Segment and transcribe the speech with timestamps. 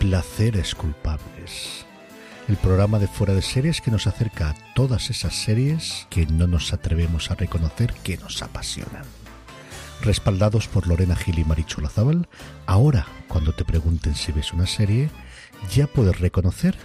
[0.00, 1.84] Placeres culpables.
[2.48, 6.46] El programa de fuera de series que nos acerca a todas esas series que no
[6.46, 9.04] nos atrevemos a reconocer que nos apasionan.
[10.00, 12.28] Respaldados por Lorena Gil y Marichu Lazábal,
[12.64, 15.10] ahora cuando te pregunten si ves una serie,
[15.70, 16.76] ya puedes reconocer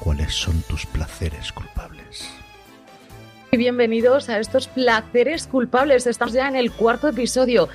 [0.00, 2.30] cuáles son tus placeres culpables.
[3.52, 6.06] Bienvenidos a estos placeres culpables.
[6.06, 7.68] Estamos ya en el cuarto episodio.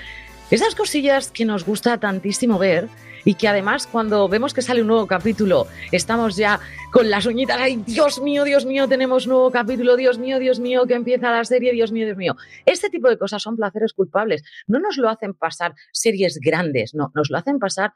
[0.50, 2.90] Esas cosillas que nos gusta tantísimo ver
[3.26, 6.60] y que además cuando vemos que sale un nuevo capítulo estamos ya
[6.92, 10.86] con las uñitas, ay Dios mío, Dios mío, tenemos nuevo capítulo, Dios mío, Dios mío,
[10.88, 12.36] que empieza la serie, Dios mío, Dios mío.
[12.66, 14.44] Este tipo de cosas son placeres culpables.
[14.68, 17.94] No nos lo hacen pasar series grandes, no, nos lo hacen pasar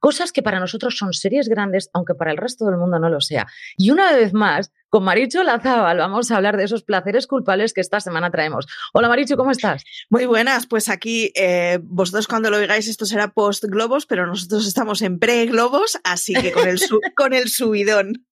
[0.00, 3.20] cosas que para nosotros son series grandes, aunque para el resto del mundo no lo
[3.20, 3.46] sea.
[3.76, 7.80] Y una vez más, con Marichu Lazábal vamos a hablar de esos placeres culpables que
[7.80, 8.66] esta semana traemos.
[8.92, 9.84] Hola Marichu, ¿cómo estás?
[10.08, 14.66] Muy buenas, pues aquí eh, vosotros cuando lo oigáis esto será post globos, pero nosotros
[14.66, 16.80] estamos en pre globos, así que con el,
[17.16, 18.26] con el subidón.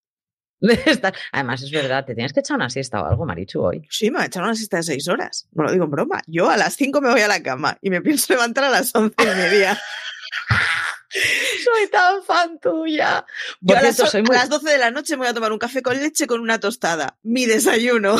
[1.32, 3.86] Además, es verdad, te tienes que echar una siesta o algo, Marichu, hoy.
[3.90, 5.46] Sí, me a echar una siesta de seis horas.
[5.52, 6.22] No lo digo en broma.
[6.26, 8.92] Yo a las cinco me voy a la cama y me pienso levantar a las
[8.94, 9.78] once y media.
[11.10, 13.24] Soy tan fan tuya.
[13.60, 15.58] Yo a, las, soy a las 12 de la noche me voy a tomar un
[15.58, 17.18] café con leche con una tostada.
[17.22, 18.16] Mi desayuno.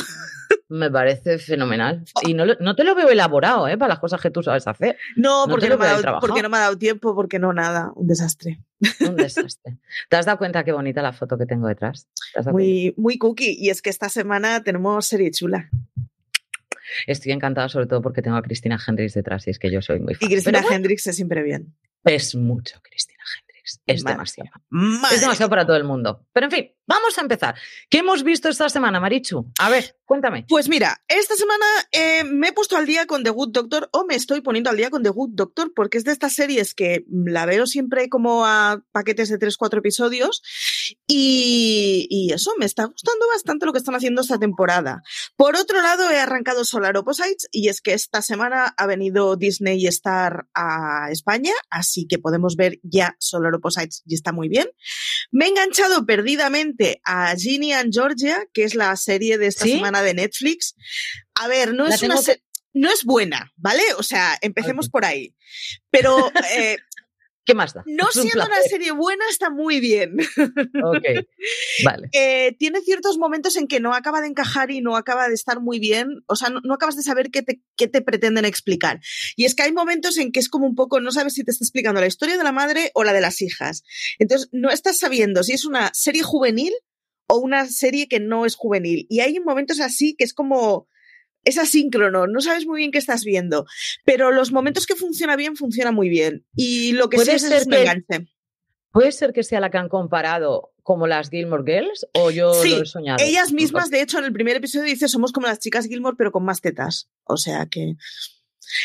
[0.70, 2.05] Me parece fenomenal.
[2.27, 3.78] Y no, no, te lo veo elaborado, ¿eh?
[3.78, 4.98] Para las cosas que tú sabes hacer.
[5.17, 7.92] No, porque, no me ha dado, porque no me ha dado tiempo, porque no nada.
[7.95, 8.61] Un desastre.
[9.00, 9.78] Un desastre.
[10.11, 12.06] ¿Te has dado cuenta qué bonita la foto que tengo detrás?
[12.52, 13.56] Muy, muy cookie.
[13.58, 15.70] Y es que esta semana tenemos serie chula.
[17.06, 20.00] Estoy encantada, sobre todo porque tengo a Cristina Hendrix detrás y es que yo soy
[20.00, 20.28] muy fan.
[20.28, 21.75] Y Cristina Hendrix es siempre bien.
[22.05, 23.48] Es mucho, Cristina Hendrix.
[23.86, 24.50] Es demasiado.
[25.12, 26.27] Es demasiado para todo el mundo.
[26.33, 27.55] Pero en fin, vamos a empezar.
[27.91, 29.53] ¿Qué hemos visto esta semana, Marichu?
[29.58, 30.47] A ver, cuéntame.
[30.48, 34.06] Pues mira, esta semana eh, me he puesto al día con The Good Doctor o
[34.06, 37.05] me estoy poniendo al día con The Good Doctor porque es de estas series que
[37.08, 40.42] la veo siempre como a paquetes de 3-4 episodios
[41.06, 45.02] y, eso, me está gustando bastante lo que están haciendo esta temporada.
[45.36, 49.86] Por otro lado, he arrancado Solar Opposites y es que esta semana ha venido Disney
[49.86, 54.68] Star a España, así que podemos ver ya Solar Opposites y está muy bien.
[55.30, 60.02] Me he enganchado perdidamente a Ginny and Georgia, que es la serie de esta semana
[60.02, 60.74] de Netflix.
[61.34, 62.17] A ver, no es una
[62.74, 63.83] no es buena, ¿vale?
[63.96, 65.34] O sea, empecemos por ahí.
[65.90, 66.77] Pero eh,
[67.48, 67.83] ¿Qué más da?
[67.86, 70.19] No siendo una serie buena, está muy bien.
[70.85, 71.05] Ok,
[71.83, 72.09] vale.
[72.13, 75.61] Eh, tiene ciertos momentos en que no acaba de encajar y no acaba de estar
[75.61, 76.08] muy bien.
[76.27, 79.01] O sea, no, acabas de saber qué te, qué te, pretenden explicar.
[79.35, 81.51] Y es que hay momentos en que es como un poco, no sabes si te
[81.51, 83.83] está explicando la historia de la madre o la de las hijas.
[84.19, 86.75] Entonces, no estás sabiendo si es una serie juvenil
[87.29, 89.07] o una serie que no es juvenil.
[89.08, 90.88] Y hay momentos así que es como
[91.45, 93.67] es asíncrono, no sabes muy bien qué estás viendo,
[94.05, 96.47] pero los momentos que funciona bien, funciona muy bien.
[96.55, 98.29] Y lo que sí es, es un enganche.
[98.91, 102.83] ¿Puede ser que sea la que han comparado como las Gilmore Girls o yo lo
[102.83, 103.23] he soñado?
[103.23, 106.33] Ellas mismas, de hecho, en el primer episodio dice somos como las chicas Gilmore, pero
[106.33, 107.09] con más tetas.
[107.25, 107.97] O sea que.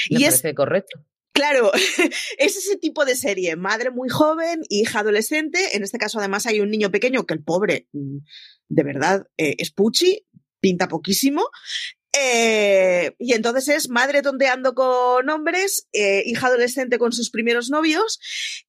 [0.10, 1.06] Me y parece correcto.
[1.34, 1.72] Claro,
[2.38, 6.60] es ese tipo de serie, madre muy joven, hija adolescente, en este caso además hay
[6.60, 8.18] un niño pequeño que el pobre, mm,
[8.70, 10.28] de verdad, eh, es puchi,
[10.60, 11.44] pinta poquísimo,
[12.16, 18.20] eh, y entonces es madre tonteando con hombres, eh, hija adolescente con sus primeros novios,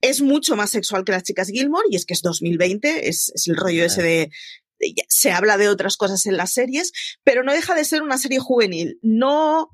[0.01, 3.57] es mucho más sexual que las chicas Gilmore, y es que es 2020, es, el
[3.57, 4.31] rollo ese de,
[5.09, 8.39] se habla de otras cosas en las series, pero no deja de ser una serie
[8.39, 8.99] juvenil.
[9.03, 9.71] No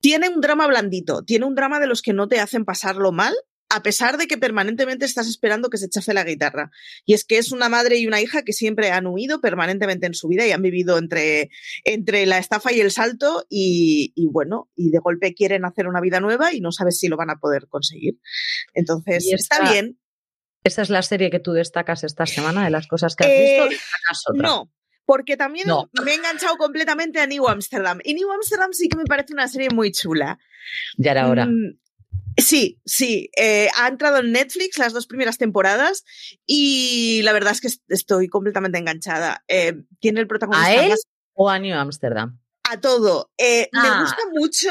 [0.00, 3.34] tiene un drama blandito, tiene un drama de los que no te hacen pasarlo mal,
[3.68, 6.70] a pesar de que permanentemente estás esperando que se chafe la guitarra.
[7.04, 10.14] Y es que es una madre y una hija que siempre han huido permanentemente en
[10.14, 11.50] su vida y han vivido entre,
[11.84, 16.20] entre la estafa y el salto y, bueno, y de golpe quieren hacer una vida
[16.20, 18.18] nueva y no sabes si lo van a poder conseguir.
[18.74, 19.98] Entonces, está bien.
[20.62, 24.32] ¿Esa es la serie que tú destacas esta semana de las cosas que has visto?
[24.32, 24.72] Eh, no,
[25.04, 25.68] porque también
[26.04, 27.98] me he enganchado completamente a New Amsterdam.
[28.02, 30.38] Y New Amsterdam sí que me parece una serie muy chula.
[30.96, 31.48] Ya era hora.
[32.36, 36.04] Sí, sí, eh, ha entrado en Netflix las dos primeras temporadas
[36.46, 39.44] y la verdad es que estoy completamente enganchada.
[39.48, 40.68] Eh, tiene el protagonista.
[40.68, 40.94] ¿A él
[41.34, 42.40] o a New Amsterdam?
[42.64, 43.32] A todo.
[43.38, 44.00] Eh, me ah.
[44.00, 44.68] gusta mucho.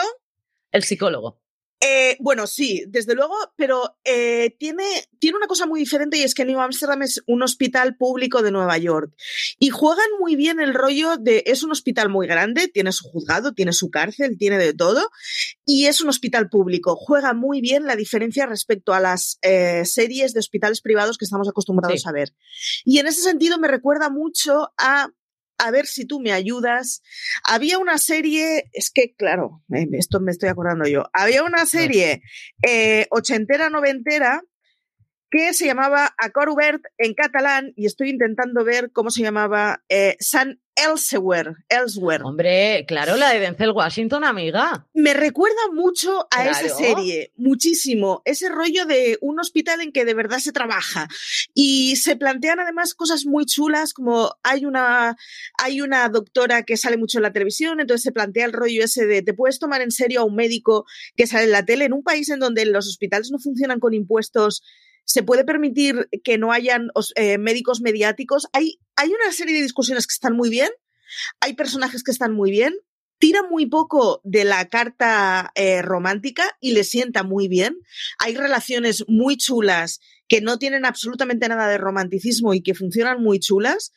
[0.71, 1.42] El psicólogo.
[1.85, 4.85] Eh, bueno, sí, desde luego, pero eh, tiene,
[5.19, 8.51] tiene una cosa muy diferente y es que New Amsterdam es un hospital público de
[8.51, 9.13] Nueva York.
[9.59, 13.53] Y juegan muy bien el rollo de, es un hospital muy grande, tiene su juzgado,
[13.53, 15.09] tiene su cárcel, tiene de todo,
[15.65, 16.95] y es un hospital público.
[16.95, 21.49] Juega muy bien la diferencia respecto a las eh, series de hospitales privados que estamos
[21.49, 22.33] acostumbrados a ver.
[22.85, 25.09] Y en ese sentido me recuerda mucho a
[25.57, 27.01] a ver si tú me ayudas.
[27.47, 29.63] Había una serie, es que claro,
[29.93, 32.21] esto me estoy acordando yo, había una serie
[32.65, 34.41] eh, ochentera, noventera
[35.33, 40.61] que se llamaba Acorubert en catalán y estoy intentando ver cómo se llamaba eh, San
[40.75, 42.23] Elsewhere, Elsewhere.
[42.23, 44.87] Hombre, claro, la de Denzel Washington, amiga.
[44.93, 48.21] Me recuerda mucho a esa serie, muchísimo.
[48.25, 51.07] Ese rollo de un hospital en que de verdad se trabaja.
[51.53, 55.15] Y se plantean además cosas muy chulas, como hay una,
[55.61, 59.05] hay una doctora que sale mucho en la televisión, entonces se plantea el rollo ese
[59.05, 60.85] de te puedes tomar en serio a un médico
[61.15, 63.93] que sale en la tele en un país en donde los hospitales no funcionan con
[63.93, 64.63] impuestos
[65.05, 68.47] se puede permitir que no hayan eh, médicos mediáticos.
[68.53, 70.69] Hay, hay una serie de discusiones que están muy bien,
[71.39, 72.73] hay personajes que están muy bien,
[73.19, 77.77] tira muy poco de la carta eh, romántica y le sienta muy bien.
[78.19, 83.39] Hay relaciones muy chulas que no tienen absolutamente nada de romanticismo y que funcionan muy
[83.39, 83.93] chulas.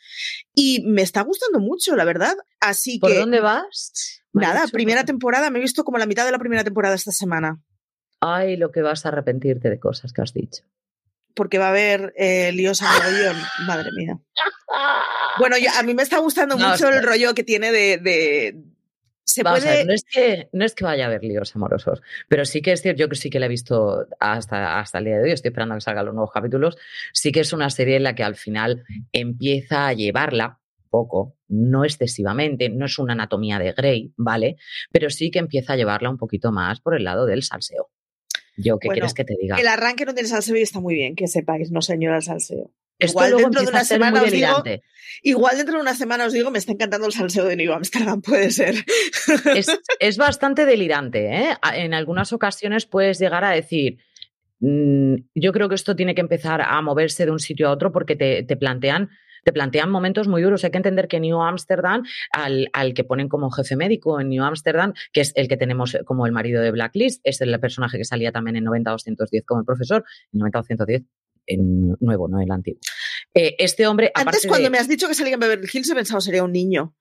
[0.55, 2.37] Y me está gustando mucho, la verdad.
[2.61, 3.09] Así que.
[3.09, 4.23] ¿Por dónde vas?
[4.33, 5.51] Nada, primera temporada.
[5.51, 7.63] Me he visto como la mitad de la primera temporada esta semana.
[8.21, 10.63] Ay, lo que vas a arrepentirte de cosas que has dicho
[11.37, 13.37] porque va a haber eh, líos a mogollón.
[13.67, 14.19] Madre mía.
[15.39, 18.57] Bueno, a mí me está gustando mucho el rollo que tiene de.
[19.23, 19.85] se puede...
[19.85, 22.81] no, es que, no es que vaya a haber líos amorosos, pero sí que es
[22.81, 25.75] cierto, yo sí que la he visto hasta, hasta el día de hoy, estoy esperando
[25.75, 26.79] a que salgan los nuevos capítulos,
[27.13, 31.85] sí que es una serie en la que al final empieza a llevarla poco, no
[31.85, 34.57] excesivamente, no es una anatomía de Grey, ¿vale?
[34.91, 37.91] Pero sí que empieza a llevarla un poquito más por el lado del salseo.
[38.57, 39.57] Yo, ¿qué quieres que te diga?
[39.57, 42.71] El arranque no tiene salseo y está muy bien, que sepáis, no señora el salseo.
[42.99, 44.63] igual dentro de una semana os digo,
[45.23, 48.23] igual dentro de una semana os digo, me está encantando el salseo de New Amsterdam,
[48.27, 48.75] puede ser.
[50.01, 51.57] Es, bastante delirante, ¿eh?
[51.75, 53.99] En algunas ocasiones puedes llegar a decir,
[54.61, 57.93] mm, yo creo que esto tiene que empezar a moverse de un sitio a otro
[57.93, 59.11] porque te plantean
[59.47, 60.65] te plantean momentos muy duros.
[60.65, 62.03] Hay que entender que New Amsterdam,
[62.33, 65.97] al, al que ponen como jefe médico en New Amsterdam, que es el que tenemos
[66.05, 69.65] como el marido de Blacklist, es el personaje que salía también en 90-210 como el
[69.65, 71.07] profesor, en 90-210
[71.47, 72.81] en nuevo, no el antiguo.
[73.35, 74.11] Eh, este hombre.
[74.17, 76.97] Antes, cuando me has dicho que salía en Beverly Hills, he pensado sería un niño.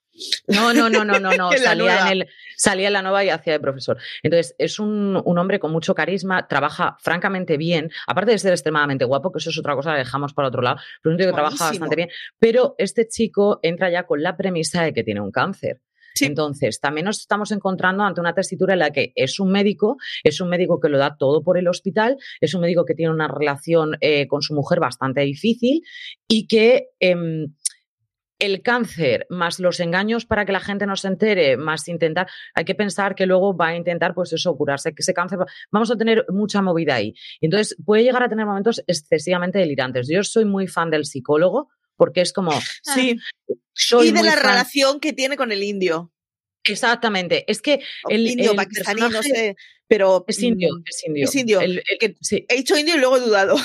[0.47, 1.51] No, no, no, no, no, no.
[1.57, 3.97] salía, en el, salía en la nueva y hacía de profesor.
[4.23, 9.31] Entonces, es un, hombre con mucho carisma, trabaja francamente bien, aparte de ser extremadamente guapo,
[9.31, 11.65] que eso es otra cosa que dejamos para otro lado, pero un tío que trabaja
[11.65, 12.09] bastante bien.
[12.39, 15.81] Pero este chico entra ya con la premisa de que tiene un cáncer.
[16.21, 20.39] Entonces, también nos estamos encontrando ante una tesitura en la que es un médico, es
[20.39, 23.27] un médico que lo da todo por el hospital, es un médico que tiene una
[23.27, 25.81] relación eh, con su mujer bastante difícil
[26.27, 27.53] y que em,
[28.39, 32.65] el cáncer más los engaños para que la gente no se entere, más intentar, hay
[32.65, 35.39] que pensar que luego va a intentar, pues eso, curarse ese cáncer.
[35.71, 37.13] Vamos a tener mucha movida ahí.
[37.41, 40.07] Entonces, puede llegar a tener momentos excesivamente delirantes.
[40.09, 42.51] Yo soy muy fan del psicólogo porque es como...
[42.83, 43.17] Sí.
[43.73, 46.13] Soy y de la relación que tiene con el indio.
[46.67, 47.45] Exactamente.
[47.47, 49.55] Es que el, indio pakistaní, no sé,
[49.87, 51.25] pero es indio, mm, es indio.
[51.25, 51.61] Es indio.
[51.61, 53.55] He dicho indio y luego he dudado.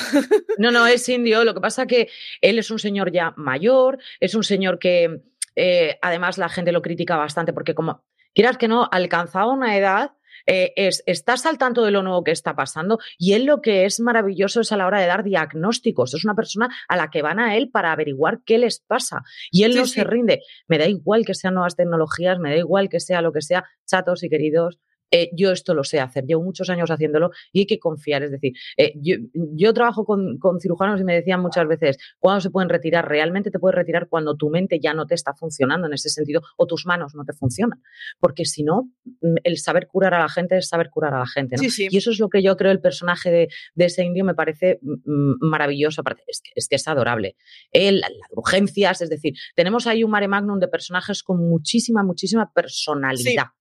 [0.59, 1.45] No, no, es indio.
[1.45, 2.09] Lo que pasa que
[2.41, 5.21] él es un señor ya mayor, es un señor que
[5.57, 8.05] eh, además la gente lo critica bastante porque como
[8.35, 10.13] quieras que no, alcanzado una edad
[10.53, 13.85] eh, es, estás al tanto de lo nuevo que está pasando y él lo que
[13.85, 16.13] es maravilloso es a la hora de dar diagnósticos.
[16.13, 19.63] Es una persona a la que van a él para averiguar qué les pasa y
[19.63, 20.41] él no se rinde.
[20.67, 23.65] Me da igual que sean nuevas tecnologías, me da igual que sea lo que sea,
[23.87, 24.81] chatos y queridos,
[25.11, 28.23] eh, yo esto lo sé hacer, llevo muchos años haciéndolo y hay que confiar.
[28.23, 32.69] Es decir, eh, yo, trabajo con, cirujanos y me decían muchas veces, ¿cuándo se pueden
[32.69, 33.09] retirar?
[33.09, 36.43] Realmente te puedes retirar cuando tu mente ya no te está funcionando en ese sentido
[36.57, 37.83] o tus manos no te funcionan.
[38.19, 41.27] Porque si no, mm, el saber curar a la gente es saber curar a la
[41.27, 41.57] gente.
[41.61, 43.49] Y eso es lo que yo creo el personaje de,
[43.85, 46.03] ese indio me parece mm, mm, maravilloso.
[46.27, 47.37] Es que, es que es adorable.
[47.73, 52.51] Él, las urgencias, es decir, tenemos ahí un mare magnum de personajes con muchísima, muchísima
[52.53, 53.45] personalidad.
[53.45, 53.60] Sí.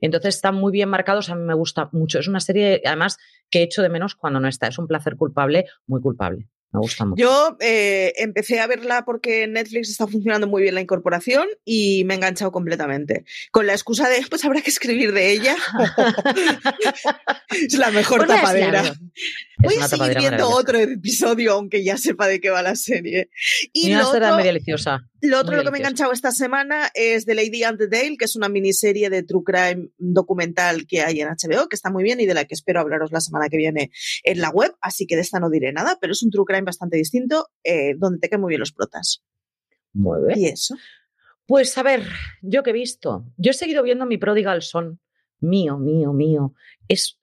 [0.00, 2.18] Entonces están muy bien marcados, a mí me gusta mucho.
[2.18, 3.18] Es una serie, además,
[3.50, 4.66] que echo de menos cuando no está.
[4.66, 6.48] Es un placer culpable, muy culpable.
[6.72, 7.22] Me gusta mucho.
[7.22, 12.14] Yo eh, empecé a verla porque Netflix está funcionando muy bien la incorporación y me
[12.14, 13.24] he enganchado completamente.
[13.50, 15.56] Con la excusa de, pues habrá que escribir de ella.
[17.50, 18.94] es la mejor tapadera.
[19.58, 23.30] Voy a seguir viendo otro episodio, aunque ya sepa de qué va la serie.
[23.72, 25.08] Y lo otro, deliciosa.
[25.22, 28.16] Lo otro lo que me he enganchado esta semana es The Lady and the Dale,
[28.16, 32.02] que es una miniserie de true crime documental que hay en HBO, que está muy
[32.02, 33.90] bien y de la que espero hablaros la semana que viene
[34.24, 36.62] en la web, así que de esta no diré nada, pero es un true crime
[36.62, 39.22] bastante distinto, eh, donde te quedan muy bien los protas.
[39.92, 40.38] Muy bien.
[40.38, 40.76] ¿Y eso?
[41.46, 42.02] Pues a ver,
[42.42, 45.00] yo que he visto, yo he seguido viendo mi Prodigal Son,
[45.40, 46.54] mío, mío, mío.
[46.88, 47.18] Es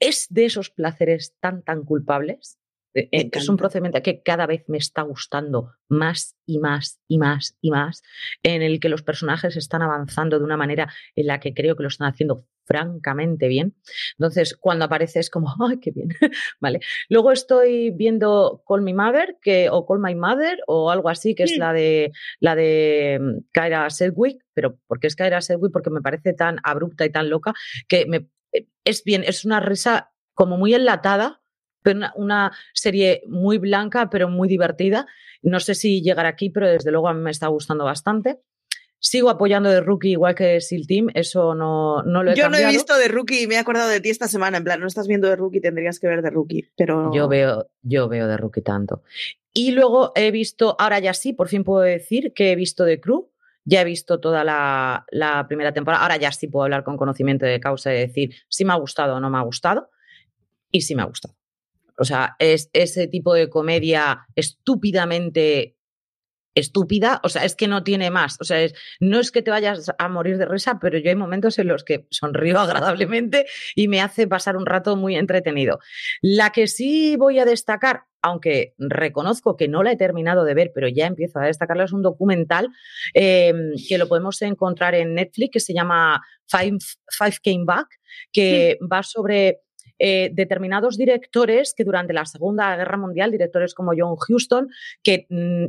[0.00, 2.58] es de esos placeres tan, tan culpables.
[2.94, 7.18] Eh, eh, es un procedimiento que cada vez me está gustando más y más y
[7.18, 8.02] más y más,
[8.42, 11.82] en el que los personajes están avanzando de una manera en la que creo que
[11.82, 13.74] lo están haciendo francamente bien.
[14.16, 16.08] Entonces, cuando aparece es como, ¡ay, qué bien!
[16.60, 16.80] vale.
[17.08, 21.44] Luego estoy viendo Call Me Mother, que, o Call My Mother, o algo así, que
[21.44, 25.72] es la de la de mm, Kyra Sedgwick, pero ¿por qué es Kyra Sedgwick?
[25.72, 27.54] Porque me parece tan abrupta y tan loca
[27.88, 31.39] que me, eh, es bien, es una risa como muy enlatada,
[31.82, 35.06] pero una, serie muy blanca, pero muy divertida.
[35.42, 38.40] No sé si llegará aquí, pero desde luego a mí me está gustando bastante.
[39.02, 42.58] Sigo apoyando de Rookie igual que Seal Team, eso no, no lo he Yo no
[42.58, 44.86] he visto de Rookie y me he acordado de ti esta semana, en plan, no
[44.86, 47.10] estás viendo de Rookie, tendrías que ver de Rookie, pero...
[47.14, 49.02] Yo veo, yo veo de Rookie tanto.
[49.54, 53.00] Y luego he visto, ahora ya sí, por fin puedo decir que he visto de
[53.00, 53.30] Crew,
[53.64, 57.46] ya he visto toda la, la primera temporada, ahora ya sí puedo hablar con conocimiento
[57.46, 59.88] de causa y decir si me ha gustado o no me ha gustado,
[60.70, 61.39] y sí me ha gustado.
[62.00, 65.76] O sea, es ese tipo de comedia estúpidamente
[66.54, 68.66] estúpida, o sea, es que no tiene más, o sea,
[68.98, 71.84] no es que te vayas a morir de risa, pero yo hay momentos en los
[71.84, 75.78] que sonrío agradablemente y me hace pasar un rato muy entretenido.
[76.22, 80.72] La que sí voy a destacar, aunque reconozco que no la he terminado de ver,
[80.74, 82.68] pero ya empiezo a destacarla, es un documental
[83.12, 86.78] em, que lo podemos encontrar en Netflix, que se llama Five,
[87.44, 87.88] Came Back,
[88.32, 89.60] que va sobre
[90.00, 94.68] eh, determinados directores que durante la Segunda Guerra Mundial, directores como John Huston,
[95.02, 95.66] que mm,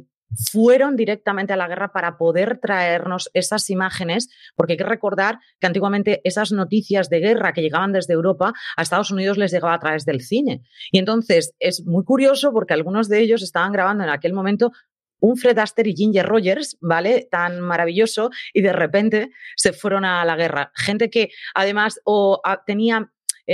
[0.52, 5.68] fueron directamente a la guerra para poder traernos esas imágenes, porque hay que recordar que
[5.68, 9.80] antiguamente esas noticias de guerra que llegaban desde Europa a Estados Unidos les llegaba a
[9.80, 10.64] través del cine.
[10.92, 14.72] Y entonces es muy curioso porque algunos de ellos estaban grabando en aquel momento
[15.20, 17.28] un Fred Astaire y Ginger Rogers, ¿vale?
[17.30, 20.72] Tan maravilloso, y de repente se fueron a la guerra.
[20.76, 23.12] Gente que además o tenía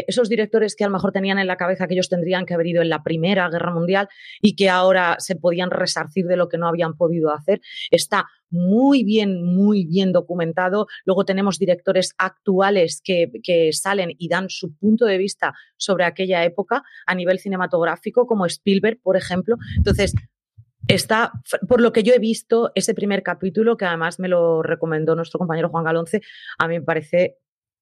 [0.07, 2.67] esos directores que a lo mejor tenían en la cabeza que ellos tendrían que haber
[2.67, 4.09] ido en la Primera Guerra Mundial
[4.41, 7.61] y que ahora se podían resarcir de lo que no habían podido hacer,
[7.91, 10.87] está muy bien, muy bien documentado.
[11.05, 16.43] Luego tenemos directores actuales que, que, salen y dan su punto de vista sobre aquella
[16.43, 19.57] época a nivel cinematográfico, como Spielberg, por ejemplo.
[19.75, 20.13] Entonces,
[20.87, 21.31] está,
[21.67, 25.39] por lo que yo he visto, ese primer capítulo, que además me lo recomendó nuestro
[25.39, 26.21] compañero Juan Galonce,
[26.57, 27.37] a mí me parece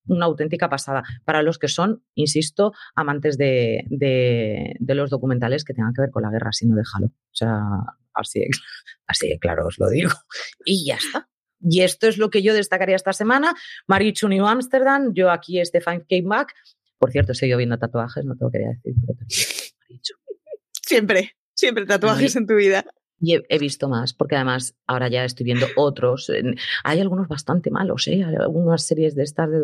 [0.08, 5.94] una auténtica pasada para los que son, insisto, amantes de, de, los documentales que tengan
[5.94, 7.08] que ver con la guerra, si no déjalo.
[7.08, 7.60] O sea,
[8.14, 8.44] así
[9.08, 10.12] así claro os lo digo.
[10.66, 11.30] Y ya está.
[11.62, 13.56] Y esto es lo que yo destacaría esta semana.
[13.88, 16.54] Marichu New Amsterdam, yo aquí Stefan Came Back.
[16.98, 19.20] Por cierto, sigo viendo tatuajes, no te lo quería decir, pero
[20.86, 22.86] Siempre, siempre tatuajes en tu vida.
[23.20, 26.30] Y he, visto más, porque además ahora ya estoy viendo otros.
[26.84, 28.24] Hay algunos bastante malos, ¿eh?
[28.24, 29.62] Hay algunas series de estas de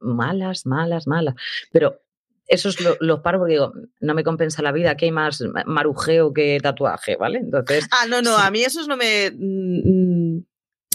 [0.00, 1.34] malas, malas, malas.
[1.70, 2.00] Pero
[2.46, 6.58] esos los paro porque digo, no me compensa la vida, que hay más marujeo que
[6.62, 7.38] tatuaje, ¿vale?
[7.38, 7.86] Entonces.
[7.90, 9.30] Ah, no, no, a mí esos no me.
[9.30, 10.44] Mm.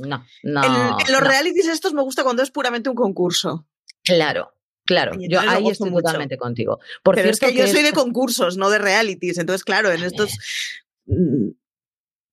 [0.08, 0.64] No, no.
[0.64, 3.68] En, los realities estos me gusta cuando es puramente un concurso.
[4.04, 4.54] Claro,
[4.90, 6.80] Claro, yo ahí estoy totalmente contigo.
[7.04, 9.38] Por Pero es que yo soy de concursos, no de realities.
[9.38, 10.36] Entonces, claro, en estos.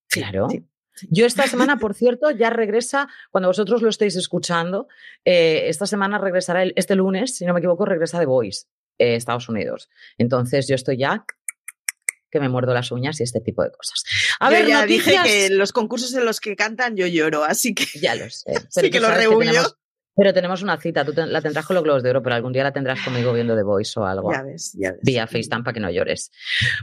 [0.08, 0.48] Claro.
[1.10, 4.88] Yo esta semana, por cierto, ya regresa, cuando vosotros lo estéis escuchando,
[5.24, 8.66] eh, esta semana regresará, este lunes, si no me equivoco, regresa The Voice,
[8.98, 9.90] eh, Estados Unidos.
[10.16, 11.24] Entonces yo estoy ya
[12.30, 14.04] que me muerdo las uñas y este tipo de cosas.
[14.40, 17.86] A ver, ya dije que los concursos en los que cantan yo lloro, así que
[17.98, 18.52] ya lo sé.
[18.70, 19.52] sí que lo reúno.
[20.18, 22.62] Pero tenemos una cita, tú la tendrás con los Globos de Oro, pero algún día
[22.62, 24.32] la tendrás conmigo viendo The Voice o algo.
[24.32, 25.00] Ya ves, ya ves.
[25.02, 26.32] Vía FaceTime para que no llores.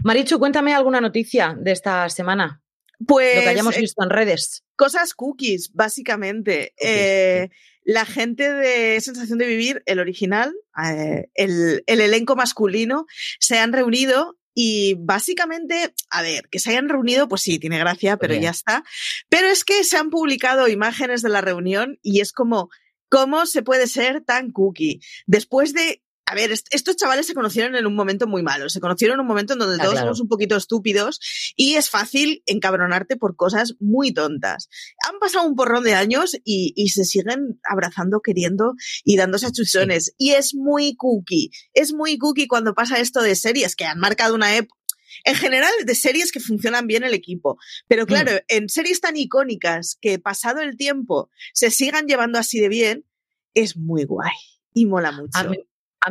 [0.03, 2.62] Marichu, cuéntame alguna noticia de esta semana.
[3.07, 3.36] Pues.
[3.36, 4.63] Lo que hayamos eh, visto en redes.
[4.75, 6.74] Cosas cookies, básicamente.
[6.77, 7.50] Eh,
[7.86, 13.05] la gente de Sensación de Vivir, el original, eh, el, elenco masculino,
[13.39, 18.17] se han reunido y básicamente, a ver, que se hayan reunido, pues sí, tiene gracia,
[18.17, 18.83] pero ya está.
[19.27, 22.69] Pero es que se han publicado imágenes de la reunión y es como,
[23.10, 25.01] ¿cómo se puede ser tan cookie?
[25.25, 26.03] Después de
[26.34, 29.28] a ver, estos chavales se conocieron en un momento muy malo, se conocieron en un
[29.28, 31.20] momento en donde todos somos un poquito estúpidos
[31.56, 34.68] y es fácil encabronarte por cosas muy tontas.
[35.08, 38.74] Han pasado un porrón de años y, se siguen abrazando, queriendo
[39.04, 40.16] y dándose achuchones.
[40.18, 44.34] Y es muy cookie, es muy cookie cuando pasa esto de series que han marcado
[44.34, 44.82] una época.
[45.25, 47.60] En general, de series que funcionan bien el equipo.
[47.88, 48.38] Pero claro, mm.
[48.48, 53.06] en series tan icónicas que pasado el tiempo se sigan llevando así de bien,
[53.54, 54.34] es muy guay
[54.74, 55.60] y mola mucho a mí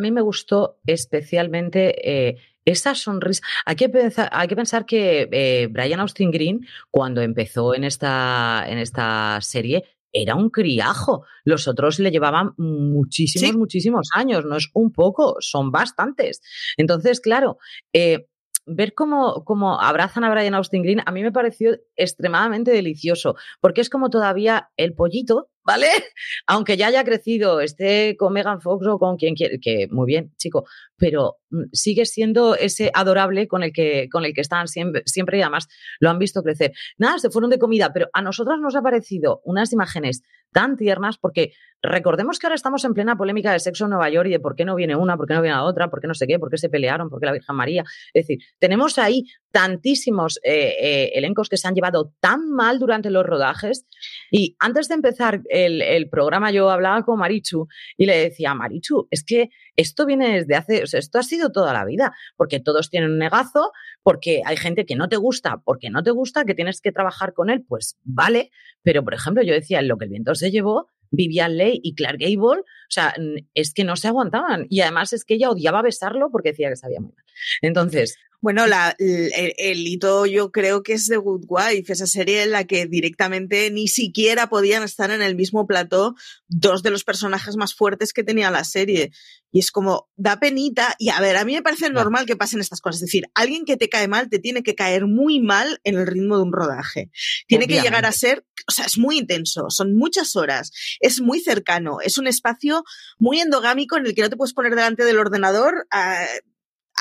[0.00, 3.42] me gustó especialmente eh, esa sonrisa.
[3.66, 8.64] Hay que pensar, hay que, pensar que eh, Brian Austin Green, cuando empezó en esta,
[8.68, 11.24] en esta serie, era un criajo.
[11.44, 14.44] Los otros le llevaban muchísimos, muchísimos años.
[14.44, 16.40] No es un poco, son bastantes.
[16.76, 17.58] Entonces, claro,
[17.92, 18.26] eh,
[18.66, 23.80] ver cómo, cómo, abrazan a Brian Austin Green a mí me pareció extremadamente delicioso, porque
[23.80, 25.86] es como todavía el pollito ¿vale?
[26.46, 30.32] Aunque ya haya crecido, esté con Megan Fox o con quien quiere, que muy bien,
[30.36, 30.66] chico,
[30.96, 35.38] pero mm, sigue siendo ese adorable con el que, con el que están siempre, siempre
[35.38, 35.68] y además
[36.00, 36.72] lo han visto crecer.
[36.98, 41.18] Nada, se fueron de comida, pero a nosotras nos ha parecido unas imágenes tan tiernas
[41.18, 41.52] porque
[41.82, 44.54] recordemos que ahora estamos en plena polémica de sexo en Nueva York y de por
[44.54, 46.38] qué no viene una, por qué no viene la otra, por qué no sé qué,
[46.38, 47.84] por qué se pelearon, por qué la Virgen María.
[48.12, 53.10] Es decir, tenemos ahí tantísimos eh, eh, elencos que se han llevado tan mal durante
[53.10, 53.86] los rodajes
[54.30, 59.24] y antes de empezar el, programa yo hablaba con Marichu y le decía, Marichu, es
[59.24, 62.90] que esto viene desde hace, o sea, esto ha sido toda la vida, porque todos
[62.90, 66.54] tienen un negazo, porque hay gente que no te gusta, porque no te gusta, que
[66.54, 68.50] tienes que trabajar con él, pues vale,
[68.82, 71.94] pero por ejemplo yo decía, en lo que el viento se llevó, Vivian Leigh y
[71.94, 73.14] Clark Gable, o sea,
[73.54, 74.66] es que no se aguantaban.
[74.70, 77.24] Y además es que ella odiaba besarlo porque decía que sabía muy mal.
[77.60, 82.50] Entonces, bueno, la, el, hito yo creo que es de Good Wife, esa serie en
[82.50, 86.16] la que directamente ni siquiera podían estar en el mismo plató
[86.48, 89.12] dos de los personajes más fuertes que tenía la serie.
[89.52, 90.96] Y es como, da penita.
[90.98, 93.02] Y a ver, a mí me parece normal que pasen estas cosas.
[93.02, 96.06] Es decir, alguien que te cae mal te tiene que caer muy mal en el
[96.08, 97.12] ritmo de un rodaje.
[97.46, 101.38] Tiene que llegar a ser, o sea, es muy intenso, son muchas horas, es muy
[101.38, 102.82] cercano, es un espacio
[103.20, 105.86] muy endogámico en el que no te puedes poner delante del ordenador.
[105.92, 106.26] Ah,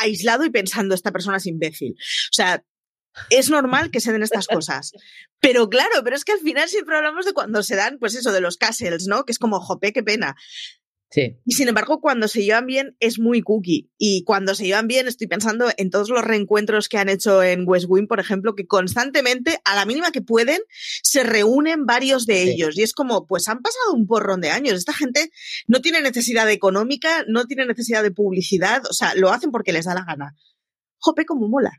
[0.01, 1.93] aislado y pensando, esta persona es imbécil.
[1.93, 2.63] O sea,
[3.29, 4.91] es normal que se den estas cosas.
[5.39, 8.31] Pero claro, pero es que al final siempre hablamos de cuando se dan, pues eso,
[8.31, 9.25] de los castles, ¿no?
[9.25, 10.35] Que es como, jope, qué pena.
[11.45, 13.91] Y sin embargo, cuando se llevan bien es muy cookie.
[13.97, 17.63] Y cuando se llevan bien, estoy pensando en todos los reencuentros que han hecho en
[17.67, 20.59] West Wing, por ejemplo, que constantemente, a la mínima que pueden,
[21.03, 22.77] se reúnen varios de ellos.
[22.77, 24.77] Y es como, pues han pasado un porrón de años.
[24.77, 25.31] Esta gente
[25.67, 29.85] no tiene necesidad económica, no tiene necesidad de publicidad, o sea, lo hacen porque les
[29.85, 30.35] da la gana.
[30.97, 31.71] Jope, como mola.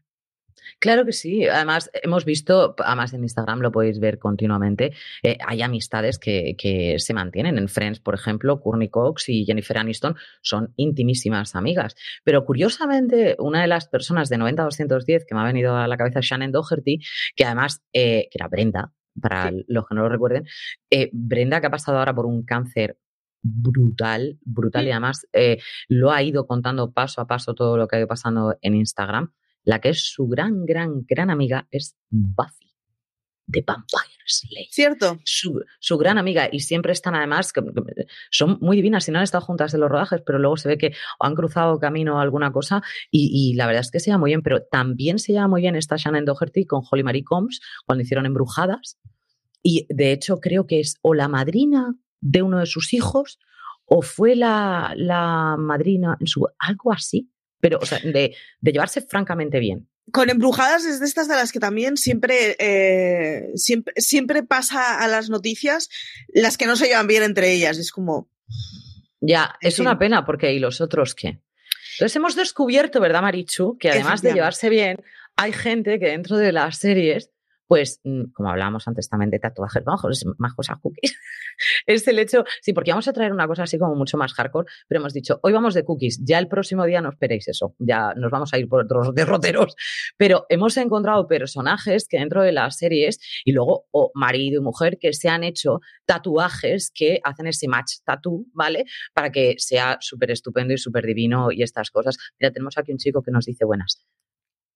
[0.83, 1.47] Claro que sí.
[1.47, 6.97] Además, hemos visto, además en Instagram lo podéis ver continuamente, eh, hay amistades que, que,
[6.99, 7.57] se mantienen.
[7.57, 11.95] En Friends, por ejemplo, Courtney Cox y Jennifer Aniston son intimísimas amigas.
[12.25, 16.19] Pero curiosamente, una de las personas de 90-210 que me ha venido a la cabeza
[16.19, 16.99] es Shannon Doherty,
[17.37, 20.49] que además, eh, que era Brenda, para los que no lo recuerden,
[20.91, 22.99] eh, Brenda que ha pasado ahora por un cáncer
[23.41, 25.29] brutal, brutal, y además
[25.89, 29.33] lo ha ido contando paso a paso todo lo que ha ido pasando en Instagram
[29.65, 32.73] la que es su gran, gran, gran amiga es Buffy
[33.47, 34.69] de Vampire Slayer.
[34.71, 35.19] Cierto.
[35.25, 37.53] Su, gran amiga y siempre están además,
[38.31, 40.79] son muy divinas, si no han estado juntas en los rodajes, pero luego se ve
[40.79, 44.43] que han cruzado camino alguna cosa y, la verdad es que se llama muy bien,
[44.43, 48.27] pero también se llama muy bien esta Shannon Doherty con Holly Marie Combs cuando hicieron
[48.27, 48.99] Embrujadas
[49.63, 53.39] y de hecho creo que es o la madrina de uno de sus hijos
[53.85, 57.32] o fue la, la madrina en su algo así
[57.63, 59.89] pero, o sea, de, llevarse francamente bien.
[60.11, 65.07] Con embrujadas es de estas de las que también siempre, eh, siempre, siempre pasa a
[65.07, 65.89] las noticias
[66.35, 67.79] las que no se llevan bien entre ellas.
[67.79, 68.29] Es como.
[69.21, 71.39] Ya, es una pena porque ¿y los otros qué?
[71.95, 73.79] Entonces hemos descubierto, ¿verdad, Marichu?
[73.79, 74.97] Que además de llevarse bien,
[75.37, 77.31] hay gente que dentro de las series
[77.73, 81.19] pues mm, como hablábamos antes también de tatuajes bajos, más cosas cookies,
[81.87, 84.71] es el hecho, sí, porque vamos a traer una cosa así como mucho más hardcore,
[84.87, 88.13] pero hemos dicho, hoy vamos de cookies, ya el próximo día no esperéis eso, ya
[88.15, 89.75] nos vamos a ir por otros derroteros,
[90.19, 94.99] pero hemos encontrado personajes que dentro de las series y luego o marido y mujer
[94.99, 98.85] que se han hecho tatuajes que hacen ese match tatú, ¿vale?
[99.15, 102.19] Para que sea súper estupendo y súper divino y estas cosas.
[102.39, 104.05] Mira, tenemos aquí un chico que nos dice buenas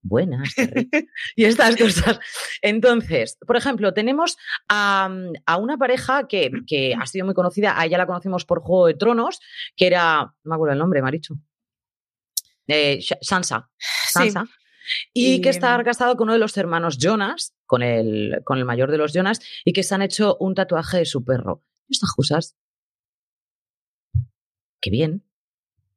[0.08, 0.54] buenas
[1.36, 2.18] y estas cosas.
[2.62, 4.36] Entonces, por ejemplo, tenemos
[4.68, 5.08] a,
[5.58, 9.40] una pareja que, ha sido muy conocida, a ella la conocimos por Juego de Tronos,
[9.76, 11.34] que era, no me acuerdo el nombre, Maricho.
[12.66, 13.70] Eh, Sansa.
[13.78, 14.44] Sansa.
[15.12, 18.90] Y, que está casado con uno de los hermanos Jonas, con el, con el mayor
[18.90, 21.64] de los Jonas, y que se han hecho un tatuaje de su perro.
[21.88, 22.56] Estas cosas.
[24.80, 25.24] Qué bien,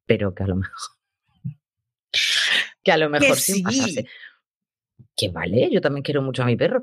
[0.06, 0.99] pero que a lo mejor
[2.82, 4.06] que a lo mejor pasarse.
[5.16, 6.82] Que vale, yo también quiero mucho a mi perro.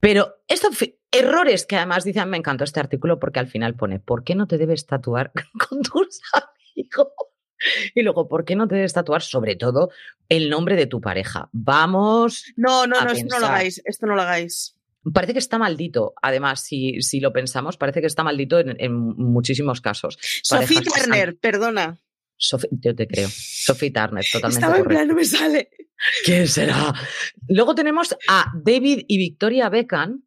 [0.00, 0.76] Pero estos
[1.12, 4.46] errores que además dicen, me encantó este artículo porque al final pone, ¿por qué no
[4.46, 5.32] te debes tatuar
[5.68, 7.12] con tus amigos?
[7.94, 9.90] Y luego, ¿por qué no te debes tatuar sobre todo
[10.30, 11.50] el nombre de tu pareja?
[11.52, 12.46] Vamos.
[12.56, 14.76] No, no, no, esto no lo hagáis, esto no lo hagáis.
[15.12, 19.80] Parece que está maldito, además, si, si lo pensamos, parece que está maldito en, muchísimos
[19.80, 20.18] casos.
[20.42, 21.98] Sofía Turner, perdona
[22.70, 23.28] yo te creo.
[23.30, 24.64] Sophie Turner, totalmente.
[24.64, 25.70] Estaba en plan, no me sale.
[26.24, 26.94] ¿Quién será?
[27.48, 30.24] Luego tenemos a David y Victoria Beckham,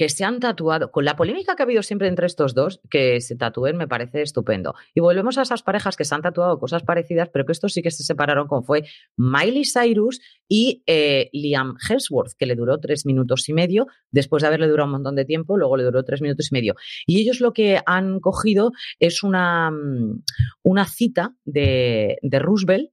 [0.00, 3.20] que se han tatuado, con la polémica que ha habido siempre entre estos dos, que
[3.20, 4.74] se tatúen me parece estupendo.
[4.94, 7.82] Y volvemos a esas parejas que se han tatuado cosas parecidas, pero que estos sí
[7.82, 8.84] que se separaron con fue
[9.18, 14.46] Miley Cyrus y eh, Liam Hemsworth, que le duró tres minutos y medio, después de
[14.46, 16.76] haberle durado un montón de tiempo, luego le duró tres minutos y medio.
[17.06, 20.22] Y ellos lo que han cogido es una, mm,
[20.62, 22.88] una cita de, de Roosevelt,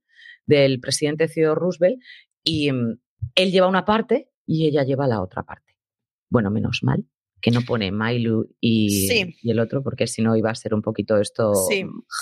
[0.46, 2.02] del presidente Theodore Roosevelt,
[2.44, 3.00] y mm,
[3.36, 5.77] él lleva una parte y ella lleva la otra parte.
[6.30, 7.06] Bueno, menos mal
[7.42, 10.82] que no pone Mailu y, y el otro, porque si no iba a ser un
[10.82, 11.54] poquito esto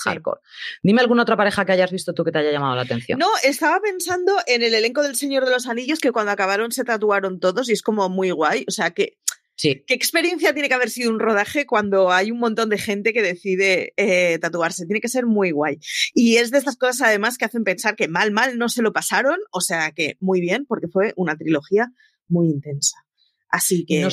[0.04, 0.40] hardcore.
[0.82, 3.18] Dime alguna otra pareja que hayas visto tú que te haya llamado la atención.
[3.18, 6.84] No, estaba pensando en el elenco del Señor de los Anillos, que cuando acabaron se
[6.84, 8.64] tatuaron todos y es como muy guay.
[8.68, 9.18] O sea, que
[9.58, 9.82] Sí.
[9.86, 13.22] ¿Qué experiencia tiene que haber sido un rodaje cuando hay un montón de gente que
[13.22, 14.84] decide eh, tatuarse?
[14.84, 15.78] Tiene que ser muy guay.
[16.12, 18.92] Y es de estas cosas además que hacen pensar que mal, mal no se lo
[18.92, 21.90] pasaron, o sea que muy bien, porque fue una trilogía
[22.28, 23.05] muy intensa.
[23.50, 24.08] Así que...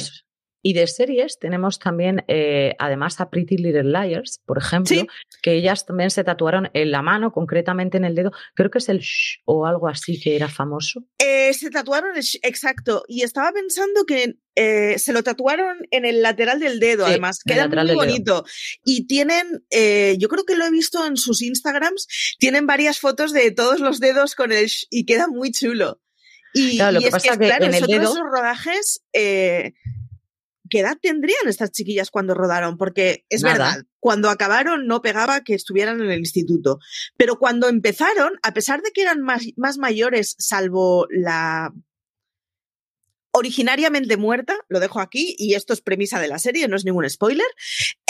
[0.66, 4.96] Y de series tenemos también, eh, además, a Pretty Little Liars, por ejemplo,
[5.42, 8.32] que ellas también se tatuaron en la mano, concretamente en el dedo.
[8.56, 11.04] Creo que es el shh o algo así que era famoso.
[11.20, 13.04] Eh, se tatuaron el shh, exacto.
[13.10, 17.42] Y estaba pensando que eh, se lo tatuaron en el lateral del dedo, además.
[17.44, 18.46] Queda muy bonito.
[18.86, 22.08] Y tienen, yo creo que lo he visto en sus Instagrams,
[22.40, 26.00] tienen varias fotos de todos los dedos con el shh y queda muy chulo.
[26.54, 29.02] Y, claro, lo que es pasa que, que claro, en el dedo- esos rodajes.
[29.14, 29.74] eh,
[30.70, 32.78] ¿Qué edad tendrían estas chiquillas cuando rodaron?
[32.78, 33.54] Porque es Nada.
[33.58, 36.80] verdad, cuando acabaron no pegaba que estuvieran en el instituto.
[37.16, 41.72] Pero cuando empezaron, a pesar de que eran más, más mayores, salvo la
[43.34, 47.10] originariamente muerta, lo dejo aquí, y esto es premisa de la serie, no es ningún
[47.10, 47.46] spoiler,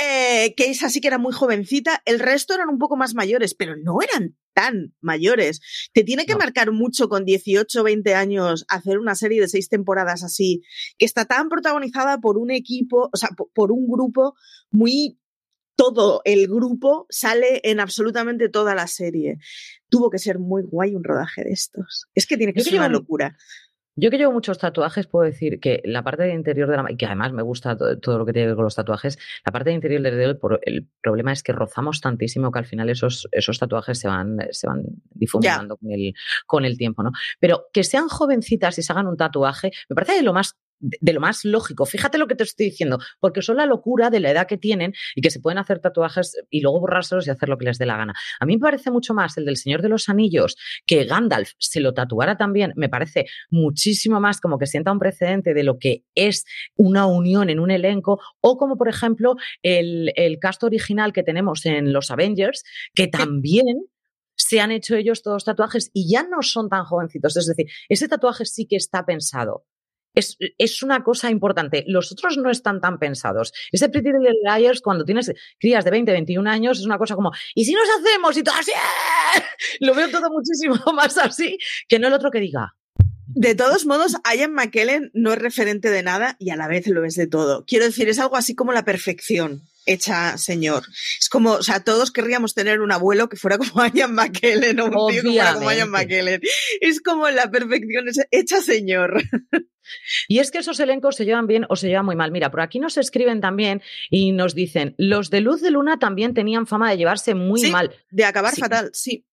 [0.02, 3.56] eh, que esa sí que era muy jovencita, el resto eran un poco más mayores,
[3.56, 5.62] pero no eran tan mayores.
[5.94, 6.40] Te tiene que No.
[6.40, 10.62] marcar mucho con 18 20 años hacer una serie de seis temporadas así,
[10.98, 14.36] que está tan protagonizada por un equipo, o sea, po- por un grupo
[14.72, 15.18] muy...
[15.76, 19.40] Todo el grupo sale en absolutamente toda la serie.
[19.90, 22.06] Tuvo que ser muy guay un rodaje de estos.
[22.14, 23.36] Es que tiene que Yo ser una locura.
[23.96, 26.98] Yo que llevo muchos tatuajes, puedo decir que la parte de interior de la y
[26.98, 29.52] que además me gusta to- todo, lo que tiene que ver con los tatuajes, la
[29.52, 32.66] parte de interior del dedo, el, pro- el problema es que rozamos tantísimo que al
[32.66, 36.14] final esos, esos tatuajes se van, se van difuminando con el,
[36.48, 37.12] con el tiempo, ¿no?
[37.40, 41.14] Pero que sean jovencitas y se hagan un tatuaje, me parece de lo más de
[41.14, 41.86] lo más lógico.
[41.86, 44.94] Fíjate lo que te estoy diciendo, porque son la locura de la edad que tienen
[45.16, 47.86] y que se pueden hacer tatuajes y luego borrárselos y hacer lo que les dé
[47.86, 48.14] la gana.
[48.40, 50.56] A mí me parece mucho más el del Señor de los Anillos,
[50.86, 55.54] que Gandalf se lo tatuara también, me parece muchísimo más como que sienta un precedente
[55.54, 60.40] de lo que es una unión en un elenco, o como por ejemplo el, el
[60.40, 63.86] cast original que tenemos en los Avengers, que también
[64.36, 67.38] se han hecho ellos todos tatuajes y ya no son tan jovencitos.
[67.38, 69.66] Es decir, ese tatuaje sí que está pensado.
[70.16, 71.84] Es, una cosa importante.
[71.88, 73.52] Los otros no están tan pensados.
[73.72, 77.32] Ese Pretty Little Liars, cuando tienes crías de 20, 21 años, es una cosa como,
[77.56, 78.38] ¿y si nos hacemos?
[78.38, 79.42] Y todo así, ¡eh!
[79.80, 82.76] lo veo todo muchísimo más así que no el otro que diga,
[83.26, 87.04] De todos modos, Ian McKellen no es referente de nada y a la vez lo
[87.06, 87.66] es de todo.
[87.66, 90.84] Quiero decir, es algo así como la perfección hecha señor.
[91.20, 94.86] Es como, o sea, todos querríamos tener un abuelo que fuera como Ian McKellen o
[94.86, 95.90] un tío que fuera como Ian.
[95.90, 96.42] McKellen.
[96.82, 99.22] Es como la perfección hecha señor.
[100.30, 102.32] Y es que esos elencos se llevan bien o se llevan muy mal.
[102.32, 106.34] Mira, por aquí nos escriben también y nos dicen, los de Luz de Luna también
[106.34, 107.70] tenían fama de llevarse muy Sí.
[107.72, 107.94] mal.
[108.10, 108.62] De acabar Sí.
[108.62, 109.26] fatal, sí.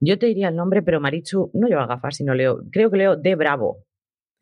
[0.00, 3.16] Yo te diría el nombre, pero Marichu no lleva gafas, sino leo, creo que leo
[3.16, 3.84] de Bravo.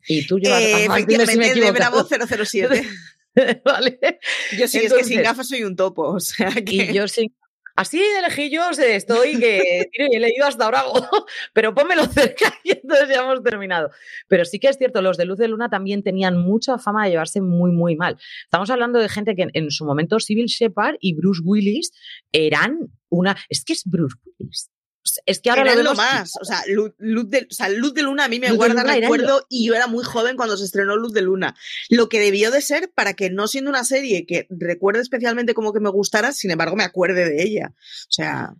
[0.07, 2.27] Y tú llevas Eh, gafas, dime si me efectivamente, de Bravo equivocado.
[2.45, 2.83] 007.
[3.65, 3.99] vale.
[4.57, 6.03] Yo sí, es que sin gafas soy un topo.
[6.03, 6.75] O sea que...
[6.75, 7.33] Y yo sí.
[7.77, 10.93] Así de lejillos estoy que tiro y he leído hasta Bravo,
[11.53, 13.91] pero pónmelo cerca y entonces ya hemos terminado.
[14.27, 17.11] Pero sí que es cierto, los de Luz de Luna también tenían mucha fama de
[17.11, 18.17] llevarse muy, muy mal.
[18.45, 21.91] Estamos hablando de gente que en, en su momento Civil Shepard y Bruce Willis
[22.31, 23.37] eran una...
[23.47, 24.71] Es que es Bruce Willis.
[25.07, 26.33] Sea, Es que ahora Eran lo más.
[26.41, 28.83] O sea, luz, luz de, o sea, Luz de Luna a mí me Luz guarda
[28.83, 31.55] recuerdo y yo era muy joven cuando se estrenó Luz de Luna.
[31.89, 35.73] Lo que debió de ser para que no siendo una serie que recuerde especialmente como
[35.73, 37.73] que me gustara, sin embargo me acuerde de ella.
[37.73, 38.53] O sea,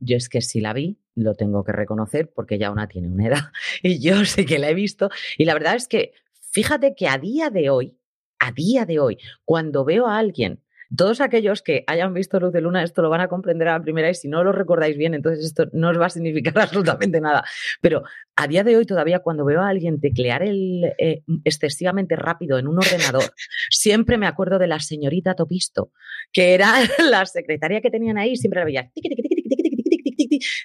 [0.00, 3.28] Yo es que si la vi, lo tengo que reconocer porque ya una tiene una
[3.28, 3.52] edad
[3.82, 5.10] y yo sé que la he visto.
[5.38, 6.12] Y la verdad es que
[6.50, 7.98] fíjate que a día de hoy,
[8.38, 10.63] a día de hoy, cuando veo a alguien,
[10.96, 13.82] todos aquellos que hayan visto Luz de Luna, esto lo van a comprender a la
[13.82, 17.20] primera y si no lo recordáis bien, entonces esto no os va a significar absolutamente
[17.20, 17.44] nada.
[17.80, 18.02] Pero
[18.36, 22.78] a día de hoy todavía cuando veo a alguien teclear eh, excesivamente rápido en un
[22.78, 23.24] ordenador,
[23.70, 25.92] siempre me acuerdo de la señorita Topisto,
[26.32, 26.74] que era
[27.10, 28.90] la secretaria que tenían ahí, siempre la veía.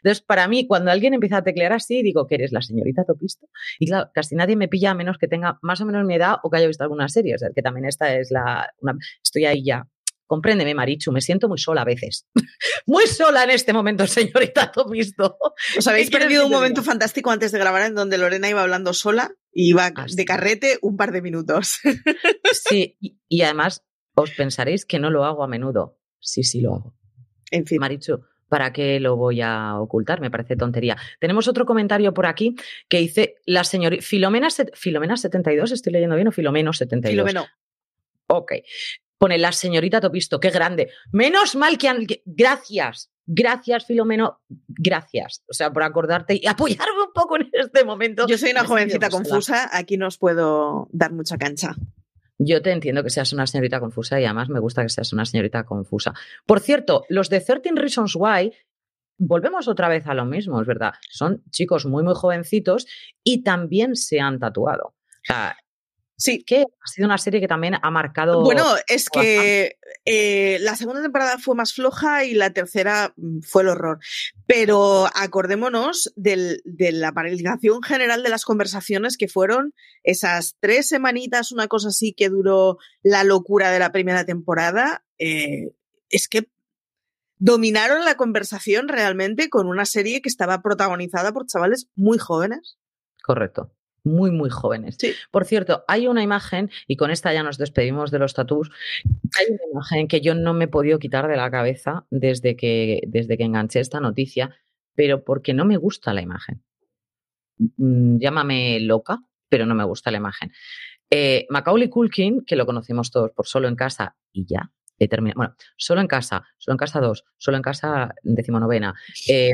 [0.02, 3.48] Entonces, para mí, cuando alguien empieza a teclear así, digo que eres la señorita Topisto.
[3.80, 6.38] Y claro, casi nadie me pilla a menos que tenga más o menos mi edad
[6.44, 7.36] o que haya visto alguna serie.
[7.36, 8.72] O sea, que también esta es la.
[9.24, 9.88] Estoy ahí ya
[10.30, 12.28] Compréndeme, Marichu, me siento muy sola a veces.
[12.86, 15.40] muy sola en este momento, señorita Topisto.
[15.76, 19.32] Os habéis perdido un momento fantástico antes de grabar en donde Lorena iba hablando sola
[19.52, 21.80] y iba ah, de carrete un par de minutos.
[22.70, 25.98] sí, y, además os pensaréis que no lo hago a menudo.
[26.20, 26.96] Sí, sí lo hago.
[27.50, 27.80] En fin.
[27.80, 30.22] Marichu, ¿para qué lo voy a ocultar?
[30.22, 30.96] Me parece tontería.
[31.20, 32.56] Tenemos otro comentario por aquí
[32.88, 37.14] que dice la señorita Filomena, Filomena 72, estoy leyendo bien, o Filomeno 72.
[37.14, 37.48] Filomeno.
[38.28, 38.52] Ok.
[39.20, 40.90] Pone la señorita Topisto, qué grande.
[41.12, 42.08] Menos mal que han...
[42.26, 45.44] Gracias, gracias Filomeno, gracias.
[45.48, 48.26] O sea, por acordarte y apoyarme un poco en este momento.
[48.28, 51.76] Yo soy una jovencita confusa, aquí no os puedo dar mucha cancha.
[52.38, 55.26] Yo te entiendo que seas una señorita confusa y además me gusta que seas una
[55.26, 56.14] señorita confusa.
[56.46, 58.54] Por cierto, los de 13 Reasons Why,
[59.18, 60.94] volvemos otra vez a lo mismo, es verdad.
[61.10, 62.88] Son chicos muy, muy jovencitos
[63.22, 64.96] y también se han tatuado.
[64.96, 65.58] O sea,
[66.20, 66.44] Sí.
[66.44, 68.42] Que ha sido una serie que también ha marcado.
[68.44, 73.64] Bueno, es que eh, la segunda temporada fue más floja y la tercera mm, fue
[73.64, 74.00] el horror.
[74.46, 81.68] Pero acordémonos de la paralización general de las conversaciones que fueron esas tres semanitas, una
[81.68, 85.06] cosa así que duró la locura de la primera temporada.
[85.20, 85.72] Eh,
[86.10, 86.50] es que
[87.38, 92.78] dominaron la conversación realmente con una serie que estaba protagonizada por chavales muy jóvenes.
[93.24, 93.72] Correcto
[94.04, 94.98] muy, muy jóvenes.
[95.32, 98.70] Por cierto, hay una imagen, y con esta ya nos despedimos de los tatús,
[99.38, 103.02] hay una imagen que yo no me he podido quitar de la cabeza desde que,
[103.08, 104.56] desde que enganché esta noticia,
[104.96, 106.62] pero porque no me gusta la imagen.
[107.78, 110.52] Mm, llámame loca, pero no me gusta la imagen.
[111.10, 115.38] Eh, Macaulay Culkin, que lo conocimos todos por solo en casa y ya, he terminado.
[115.38, 118.94] Bueno, solo en casa, solo en casa dos, solo en casa decimonovena,
[119.28, 119.54] eh,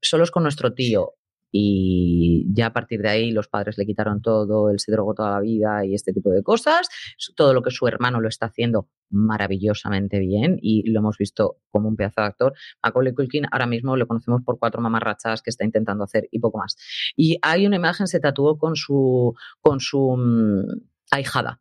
[0.00, 1.14] solos con nuestro tío,
[1.50, 5.32] y ya a partir de ahí los padres le quitaron todo, él se drogó toda
[5.32, 6.88] la vida y este tipo de cosas.
[7.36, 11.88] Todo lo que su hermano lo está haciendo maravillosamente bien y lo hemos visto como
[11.88, 12.54] un pedazo de actor.
[12.82, 16.58] Macaulay Culkin ahora mismo lo conocemos por cuatro mamarrachas que está intentando hacer y poco
[16.58, 16.76] más.
[17.16, 20.64] Y hay una imagen, se tatuó con su, con su mm,
[21.10, 21.60] ahijada.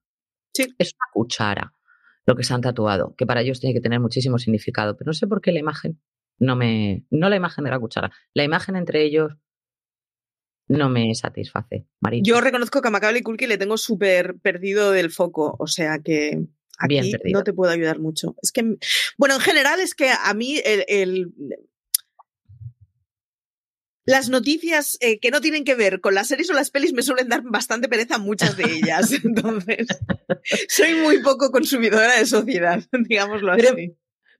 [0.53, 0.67] Sí.
[0.77, 1.73] Es una cuchara
[2.25, 5.13] lo que se han tatuado, que para ellos tiene que tener muchísimo significado, pero no
[5.13, 6.01] sé por qué la imagen
[6.39, 9.37] no me, no la imagen de la cuchara, la imagen entre ellos
[10.67, 11.85] no me satisface.
[12.23, 16.45] Yo reconozco que a Macaulay Culkin le tengo súper perdido del foco, o sea que
[16.77, 18.35] aquí no te puedo ayudar mucho.
[18.41, 18.77] Es que,
[19.17, 21.33] bueno, en general es que a mí el,
[24.05, 27.01] las noticias eh, que no tienen que ver con las series o las pelis me
[27.01, 29.11] suelen dar bastante pereza muchas de ellas.
[29.23, 29.87] Entonces,
[30.69, 33.95] soy muy poco consumidora de sociedad, digámoslo así.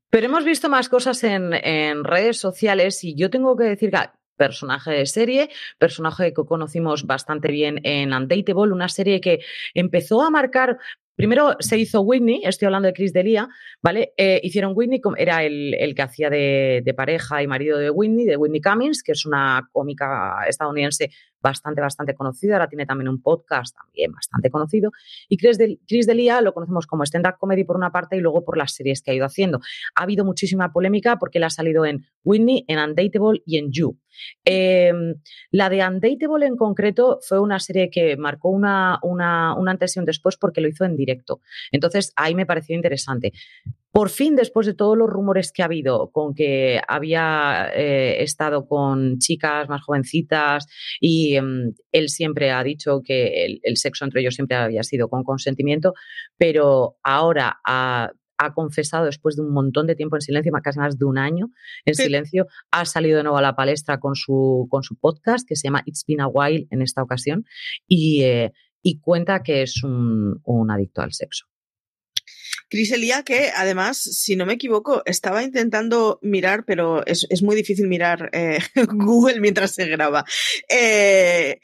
[0.10, 3.98] Pero hemos visto más cosas en, en, redes sociales y yo tengo que decir que
[4.38, 9.40] personaje de serie, personaje que conocimos bastante bien en Undateable, una serie que
[9.74, 10.78] empezó a marcar
[11.18, 13.50] Primero se hizo Whitney, estoy hablando de Chris Delia,
[13.82, 14.14] ¿vale?
[14.18, 18.38] Eh, hicieron Whitney, era el, el que hacía de, pareja y marido de Whitney, de
[18.38, 21.10] Whitney Cummings, que es una cómica estadounidense
[21.42, 22.54] bastante, bastante conocida.
[22.54, 24.92] Ahora tiene también un podcast también bastante conocido.
[25.28, 28.76] Y Chris Delia lo conocemos como stand-up comedy por una parte y luego por las
[28.76, 29.60] series que ha ido haciendo.
[29.96, 33.98] Ha habido muchísima polémica porque él ha salido en Whitney, en Undateable y en You.
[34.46, 35.16] Em,
[35.52, 40.00] la de Undateable en concreto fue una serie que marcó una, una, una antes y
[40.00, 41.42] un después porque lo hizo en directo.
[41.72, 43.34] Entonces ahí me pareció interesante.
[43.98, 48.68] Por fin, después de todos los rumores que ha habido con que había eh, estado
[48.68, 50.68] con chicas más jovencitas
[51.00, 55.24] y em, él siempre ha dicho que el, sexo entre ellos siempre había sido con
[55.24, 55.94] consentimiento,
[56.38, 57.60] pero ahora
[58.38, 61.52] ha, confesado después de un montón de tiempo en silencio, casi más de un año
[61.86, 65.56] en silencio, ha salido de nuevo a la palestra con su, con su podcast que
[65.56, 67.46] se llama It's Been a While en esta ocasión
[67.88, 68.52] y, eh,
[69.02, 71.46] cuenta que es un adicto al sexo.
[72.70, 77.88] Chris Elia, que además, si no me equivoco, estaba intentando mirar, pero es, muy difícil
[77.88, 78.60] mirar eh,
[78.94, 80.26] Google mientras se graba.
[80.70, 81.60] Eh,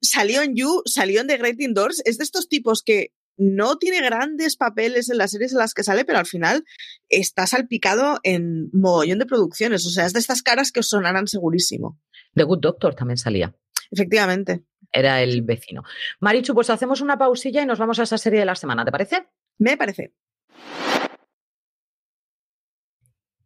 [0.00, 2.02] salió en You, salió en The Great Indoors.
[2.04, 5.82] Es de estos tipos que no tiene grandes papeles en las series en las que
[5.82, 6.64] sale, pero al final
[7.08, 9.86] está salpicado en mogollón de producciones.
[9.86, 12.00] O sea, es de estas caras que os sonarán segurísimo.
[12.34, 13.54] The Good Doctor también salía.
[13.90, 14.64] Efectivamente.
[14.92, 15.82] Era el vecino.
[16.20, 18.92] Marichu, pues hacemos una pausilla y nos vamos a esa serie de la semana, ¿te
[18.92, 19.28] parece?
[19.58, 20.14] Me parece.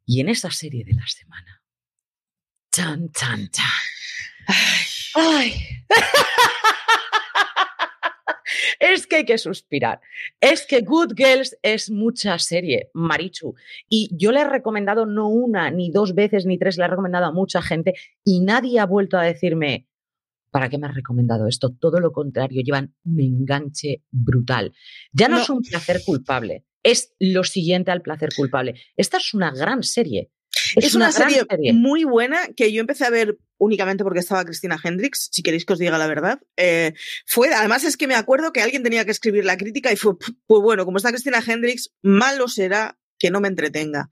[0.04, 1.62] Y en esa serie de la semana.
[2.72, 3.66] Chan, chan, chan.
[5.14, 5.54] Ay.
[8.78, 10.00] es que hay que suspirar.
[10.40, 13.54] Es que Good Girls es mucha serie, Marichu.
[13.88, 17.26] Y yo le he recomendado no una, ni dos veces, ni tres, le he recomendado
[17.26, 19.88] a mucha gente y nadie ha vuelto a decirme,
[20.50, 21.70] ¿para qué me has recomendado esto?
[21.78, 24.72] Todo lo contrario, llevan un enganche brutal.
[25.12, 28.74] Ya no, es un placer culpable, es lo siguiente al placer culpable.
[28.96, 30.30] Esta es una gran serie.
[30.74, 35.28] Es, una, serie, muy buena que yo empecé a ver únicamente porque estaba Cristina Hendricks,
[35.32, 36.40] si queréis que os diga la verdad.
[36.56, 36.94] Eh,
[37.26, 40.14] fue, además es que me acuerdo que alguien tenía que escribir la crítica y fue,
[40.18, 44.08] pues bueno, como está Cristina Hendricks, malo será que no me entretenga.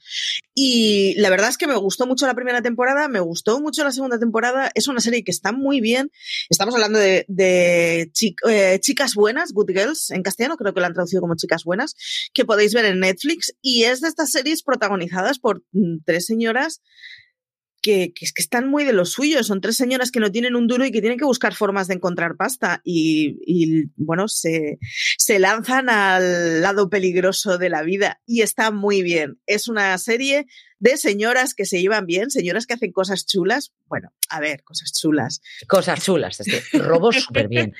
[0.54, 3.92] Y la verdad es que me gustó mucho la primera temporada, me gustó mucho la
[3.92, 4.70] segunda temporada.
[4.74, 6.10] Es una serie que está muy bien.
[6.48, 11.20] Estamos hablando de, eh, Chicas Buenas, Good Girls, en castellano creo que la han traducido
[11.20, 11.94] como Chicas Buenas,
[12.32, 13.54] que podéis ver en Netflix.
[13.60, 16.80] Y es de estas series protagonizadas por mm, tres señoras
[17.84, 19.44] que, es que están muy de lo suyo.
[19.44, 21.94] Son tres señoras que no tienen un duro y que tienen que buscar formas de
[21.94, 22.80] encontrar pasta.
[22.82, 24.78] Y, bueno, se,
[25.18, 28.22] se lanzan al lado peligroso de la vida.
[28.26, 29.38] Y está muy bien.
[29.46, 30.46] Es una serie
[30.78, 33.74] de señoras que se llevan bien, señoras que hacen cosas chulas.
[33.84, 35.42] Bueno, a ver, cosas chulas.
[35.68, 37.74] Cosas chulas, es robo súper bien.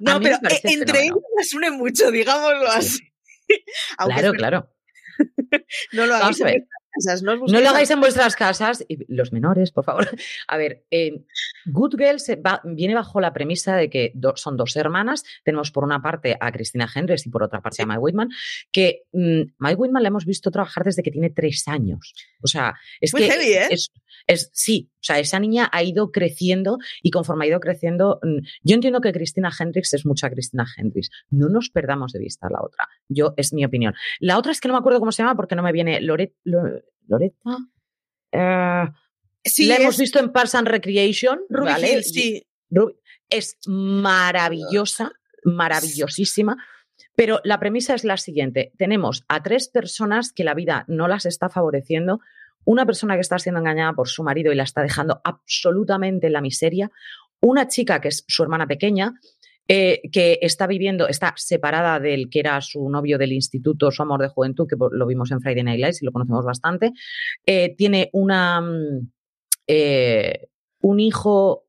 [0.00, 3.12] no, pero e, entre ellas las une mucho, digámoslo así.
[3.98, 4.74] claro, claro.
[5.92, 6.40] no lo hagáis
[7.22, 10.08] no, lo hagáis en vuestras casas, y los menores, por favor.
[10.48, 11.24] A ver, eh,
[11.66, 12.30] Good Girls
[12.64, 15.24] viene bajo la premisa de que son dos hermanas.
[15.44, 18.30] Tenemos por una parte a Cristina Hendricks y por otra parte a Mike Whitman,
[18.70, 22.14] que mm, Mike Whitman la hemos visto trabajar desde que tiene tres años.
[22.42, 23.68] O sea, es que ¿eh?
[23.70, 23.90] es,
[24.52, 28.74] sí, o sea, esa niña ha ido creciendo y conforme ha ido creciendo, mm, yo
[28.74, 31.10] entiendo que Cristina Hendricks es mucha Cristina Hendricks.
[31.30, 32.88] No nos perdamos de vista la otra.
[33.08, 33.94] Yo, es mi opinión.
[34.20, 36.34] La otra es que no me acuerdo cómo se llama porque no me viene Loret,
[36.44, 37.58] Loretta.
[38.32, 38.84] Eh,
[39.44, 41.40] sí, la hemos visto en Parks and Recreation.
[41.48, 42.02] ¿vale?
[42.02, 42.46] sí.
[43.28, 45.12] Es maravillosa,
[45.44, 46.56] maravillosísima.
[47.14, 48.72] Pero la premisa es la siguiente.
[48.78, 52.20] Tenemos a tres personas que la vida no las está favoreciendo.
[52.64, 56.32] Una persona que está siendo engañada por su marido y la está dejando absolutamente en
[56.32, 56.90] la miseria.
[57.40, 59.14] Una chica que es su hermana pequeña,
[59.68, 64.20] eh, que está viviendo, está separada del que era su novio del instituto, su amor
[64.20, 66.92] de juventud, que lo vimos en Friday Night Lights y lo conocemos bastante.
[67.46, 69.10] Eh, tiene una, mm,
[69.68, 70.48] eh,
[70.80, 71.64] un hijo,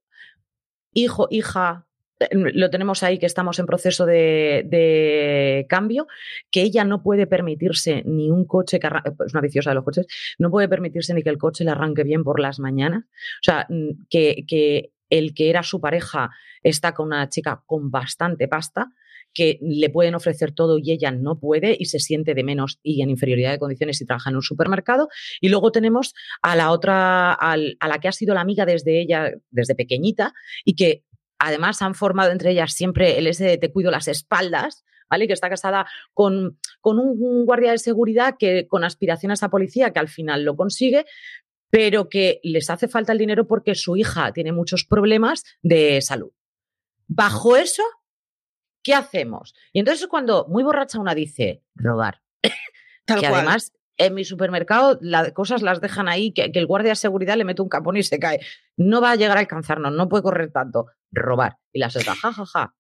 [0.91, 1.87] hijo, hija,
[2.31, 6.07] lo tenemos ahí que estamos en proceso de, cambio,
[6.51, 8.87] que ella no puede permitirse ni un coche que
[9.25, 12.03] es una viciosa de los coches, no puede permitirse ni que el coche le arranque
[12.03, 13.03] bien por las mañanas.
[13.03, 13.67] O sea,
[14.09, 18.91] que, que el que era su pareja está con una chica con bastante pasta,
[19.33, 23.01] que le pueden ofrecer todo y ella no puede y se siente de menos y
[23.01, 25.09] en inferioridad de condiciones y trabaja en un supermercado.
[25.41, 29.31] Y luego tenemos a la otra, a la que ha sido la amiga desde ella,
[29.49, 31.03] desde pequeñita, y que
[31.45, 35.27] además han formado entre ellas siempre el ese de te cuido las espaldas, ¿vale?
[35.27, 39.99] Que está casada con, con un guardia de seguridad que con aspiraciones a policía, que
[39.99, 41.05] al final lo consigue,
[41.69, 46.31] pero que les hace falta el dinero porque su hija tiene muchos problemas de salud.
[47.07, 47.83] Bajo eso,
[48.83, 49.55] ¿qué hacemos?
[49.71, 52.21] Y entonces cuando muy borracha una dice, robar.
[53.05, 56.95] Tal que además en mi supermercado las cosas las dejan ahí, que, el guardia de
[56.95, 58.39] seguridad le mete un capón y se cae.
[58.77, 60.87] No va a llegar a alcanzarnos, no puede correr tanto.
[61.11, 61.57] Robar.
[61.71, 62.75] Y las otra, ja, ja, ja.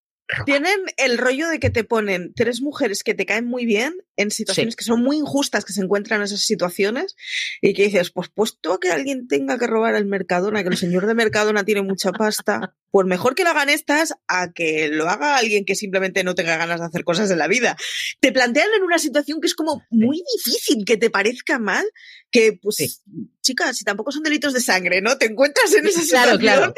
[0.45, 4.31] Tienen el rollo de que te ponen tres mujeres que te caen muy bien en
[4.31, 7.15] situaciones que son muy injustas, que se encuentran en esas situaciones,
[7.61, 11.07] y que dices, pues puesto que alguien tenga que robar al Mercadona, que el señor
[11.07, 15.35] de Mercadona tiene mucha pasta, pues mejor que lo hagan estas a que lo haga
[15.35, 17.75] alguien que simplemente no tenga ganas de hacer cosas en la vida.
[18.19, 21.83] Te plantean en una situación que es como muy difícil que te parezca mal,
[22.29, 23.01] que pues
[23.43, 25.17] chicas, si tampoco son delitos de sangre, ¿no?
[25.17, 26.73] Te encuentras en esa situación,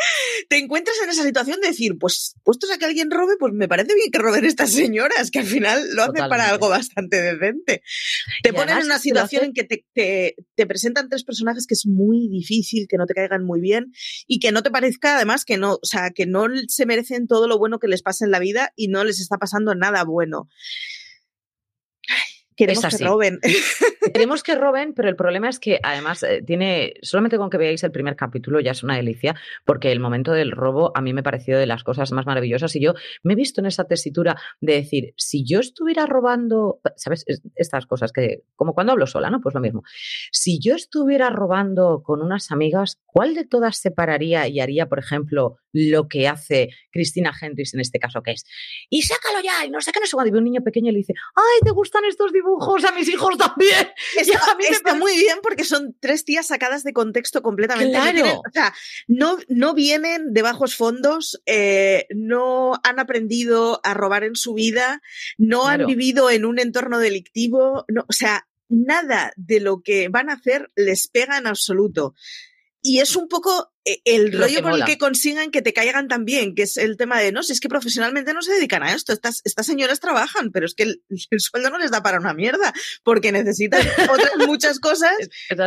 [0.50, 3.68] te encuentras en esa situación de decir, pues puestos a que alguien robe, pues me
[3.68, 7.84] parece bien que roben estas señoras, que al final lo hacen para algo bastante decente.
[8.42, 12.28] Te ponen en una situación en que te, te, presentan tres personajes que es muy
[12.28, 13.94] difícil, que no te caigan muy bien
[14.28, 17.48] y que no te parezca además que no, o sea, que no se merecen todo
[17.48, 20.50] lo bueno que les pasa en la vida y no les está pasando nada bueno.
[22.56, 23.40] Queremos que roben.
[24.14, 27.84] Queremos que roben, pero el problema es que además eh, tiene, solamente con que veáis
[27.84, 31.22] el primer capítulo ya es una delicia, porque el momento del robo a mí me
[31.22, 34.36] ha parecido de las cosas más maravillosas y yo me he visto en esa tesitura
[34.62, 37.26] de decir, si yo estuviera robando, ¿sabes?
[37.56, 39.42] Estas cosas que, como cuando hablo sola, ¿no?
[39.42, 39.84] Pues lo mismo.
[40.32, 45.00] Si yo estuviera robando con unas amigas, ¿cuál de todas se pararía y haría, por
[45.00, 48.46] ejemplo, lo que hace Cristina Hendricks en este caso, que es,
[48.90, 51.14] y sácalo ya, y no sé qué, no sé cuando un niño pequeño le dice,
[51.36, 52.84] ay, ¿te gustan estos dibujos?
[52.86, 53.90] A mis hijos también.
[54.70, 57.92] Está, muy bien porque son tres tías sacadas de contexto completamente.
[57.92, 58.42] Claro.
[58.48, 58.74] o sea,
[59.08, 65.02] no, no vienen de bajos fondos, eh, no han aprendido a robar en su vida,
[65.38, 70.30] no han vivido en un entorno delictivo, no, o sea, nada de lo que van
[70.30, 72.16] a hacer les pega en absoluto.
[72.82, 76.56] Y es un poco eh, el rollo por el que consigan que te caigan también,
[76.56, 79.14] que es el tema de, no, si es que profesionalmente no se dedican a esto,
[79.14, 81.02] estas, estas señoras trabajan, pero es que el,
[81.40, 82.74] sueldo no les da para una mierda,
[83.04, 85.14] porque necesitan otras muchas cosas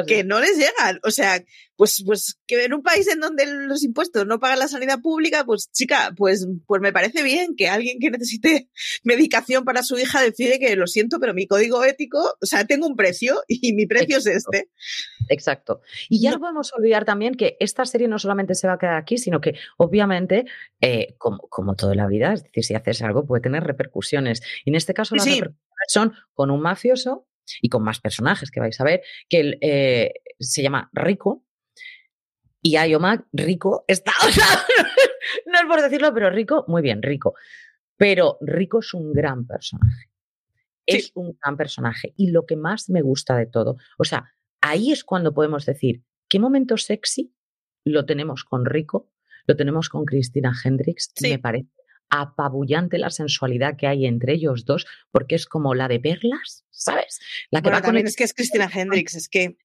[0.07, 0.99] que no les llegan.
[1.05, 1.43] O sea,
[1.79, 5.45] pues, pues que en un país en donde los impuestos no pagan la sanidad pública,
[5.45, 8.69] pues chica, pues, pues me parece bien que alguien que necesite
[9.05, 12.89] medicación para su hija decide que lo siento, pero mi código ético, o sea, tengo
[12.89, 14.71] un precio y mi precio es este.
[15.29, 15.81] Exacto.
[16.09, 18.97] Y ya no podemos olvidar también que esta serie no solamente se va a quedar
[18.97, 20.47] aquí, sino que obviamente,
[20.81, 24.43] eh, como, como toda la vida, es decir, si haces algo puede tener repercusiones.
[24.65, 27.29] Y en este caso las repercusiones son con un mafioso
[27.63, 31.45] y con más personajes que vais a ver, que eh, se llama Rico.
[32.61, 34.13] Y Ayoma, Rico, está,
[35.47, 37.35] no es por decirlo, pero Rico, muy bien, Rico.
[37.97, 40.11] Pero Rico es un gran personaje.
[40.85, 42.15] Es un gran personaje.
[42.17, 46.03] Y lo que más me gusta de todo, o sea, ahí es cuando podemos decir,
[46.29, 47.33] ¿qué momento sexy
[47.85, 49.11] lo tenemos con Rico,
[49.47, 51.13] lo tenemos con Cristina Hendricks.
[51.23, 51.69] Me parece
[52.11, 57.21] apabullante la sensualidad que hay entre ellos dos, porque es como la de perlas, ¿sabes?
[57.51, 59.59] La que también es que es Cristina Hendricks, es que...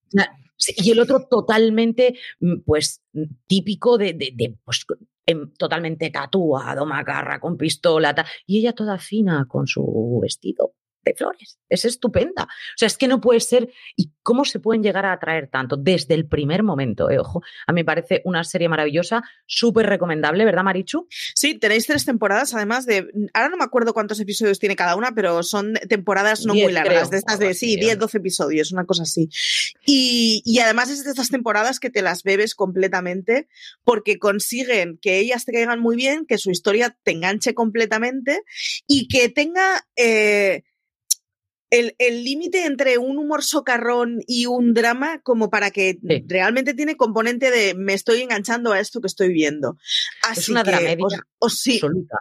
[0.77, 3.01] Y el otro totalmente, mm, pues,
[3.47, 4.85] típico de, de, pues,
[5.25, 8.13] em, totalmente tatuado, macarra, con pistola,
[8.45, 11.59] y ella toda fina con su vestido de flores.
[11.69, 12.43] Es estupenda.
[12.43, 13.69] O sea, es que no puede ser.
[13.95, 15.75] ¿Y cómo se pueden llegar a atraer tanto?
[15.77, 17.41] Desde el primer momento, eh, ojo.
[17.67, 21.07] A mí me parece una serie maravillosa, súper recomendable, ¿verdad, Marichu?
[21.09, 23.07] Sí, tenéis tres temporadas, además de.
[23.33, 27.09] Ahora no me acuerdo cuántos episodios tiene cada una, pero son temporadas no muy largas,
[27.09, 29.29] de estas de, sí, 10, 12 episodios, una cosa así.
[29.85, 33.47] Y, y además es de estas temporadas que te las bebes completamente
[33.83, 38.41] porque consiguen que ellas te caigan muy bien, que su historia te enganche completamente
[38.87, 39.85] y que tenga.
[39.95, 40.63] Eh,
[41.73, 45.97] el límite entre un humor socarrón y un drama como para que
[46.27, 49.77] realmente tiene componente de me estoy enganchando a esto que estoy viendo.
[50.21, 50.97] Así es una que
[51.39, 52.17] os, sí, absoluta.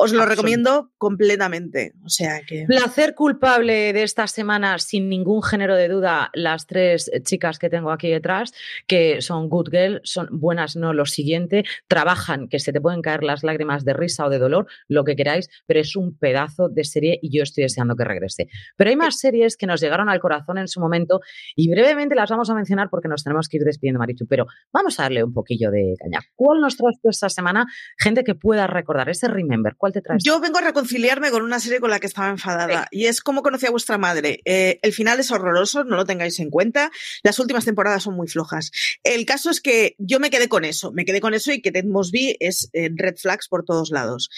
[0.00, 1.92] Os lo recomiendo completamente.
[2.04, 2.66] O sea que.
[2.68, 7.90] Placer culpable de esta semana, sin ningún género de duda, las tres chicas que tengo
[7.90, 8.52] aquí detrás,
[8.86, 13.24] que son good girl, son buenas, no lo siguiente, trabajan, que se te pueden caer
[13.24, 16.84] las lágrimas de risa o de dolor, lo que queráis, pero es un pedazo de
[16.84, 18.46] serie y yo estoy deseando que regrese.
[18.76, 21.22] Pero hay más series que nos llegaron al corazón en su momento
[21.56, 25.00] y brevemente las vamos a mencionar porque nos tenemos que ir despidiendo, Marichu, pero vamos
[25.00, 26.20] a darle un poquillo de caña.
[26.36, 27.66] ¿Cuál nos traes esta semana?
[27.98, 29.74] Gente que pueda recordar ese Remember.
[30.18, 33.42] Yo vengo a reconciliarme con una serie con la que estaba enfadada y es cómo
[33.42, 34.40] conocí a vuestra madre.
[34.44, 36.90] Eh, el final es horroroso, no lo tengáis en cuenta.
[37.22, 38.70] Las últimas temporadas son muy flojas.
[39.04, 41.72] El caso es que yo me quedé con eso, me quedé con eso y que
[41.72, 44.30] Ted Mosby es eh, red flags por todos lados.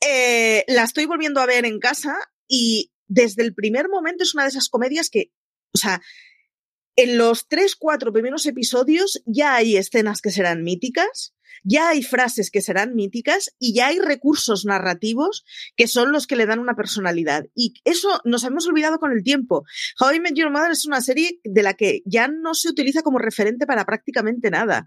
[0.00, 2.16] Eh, la estoy volviendo a ver en casa
[2.48, 5.32] y desde el primer momento es una de esas comedias que,
[5.74, 6.02] o sea,
[6.96, 12.50] en los tres, cuatro primeros episodios ya hay escenas que serán míticas ya hay frases
[12.50, 15.44] que serán míticas y ya hay recursos narrativos
[15.76, 17.46] que son los que le dan una personalidad.
[17.54, 19.64] Y eso nos hemos olvidado con el tiempo.
[20.00, 23.02] How I Met Your Mother es una serie de la que ya no se utiliza
[23.02, 24.86] como referente para prácticamente nada.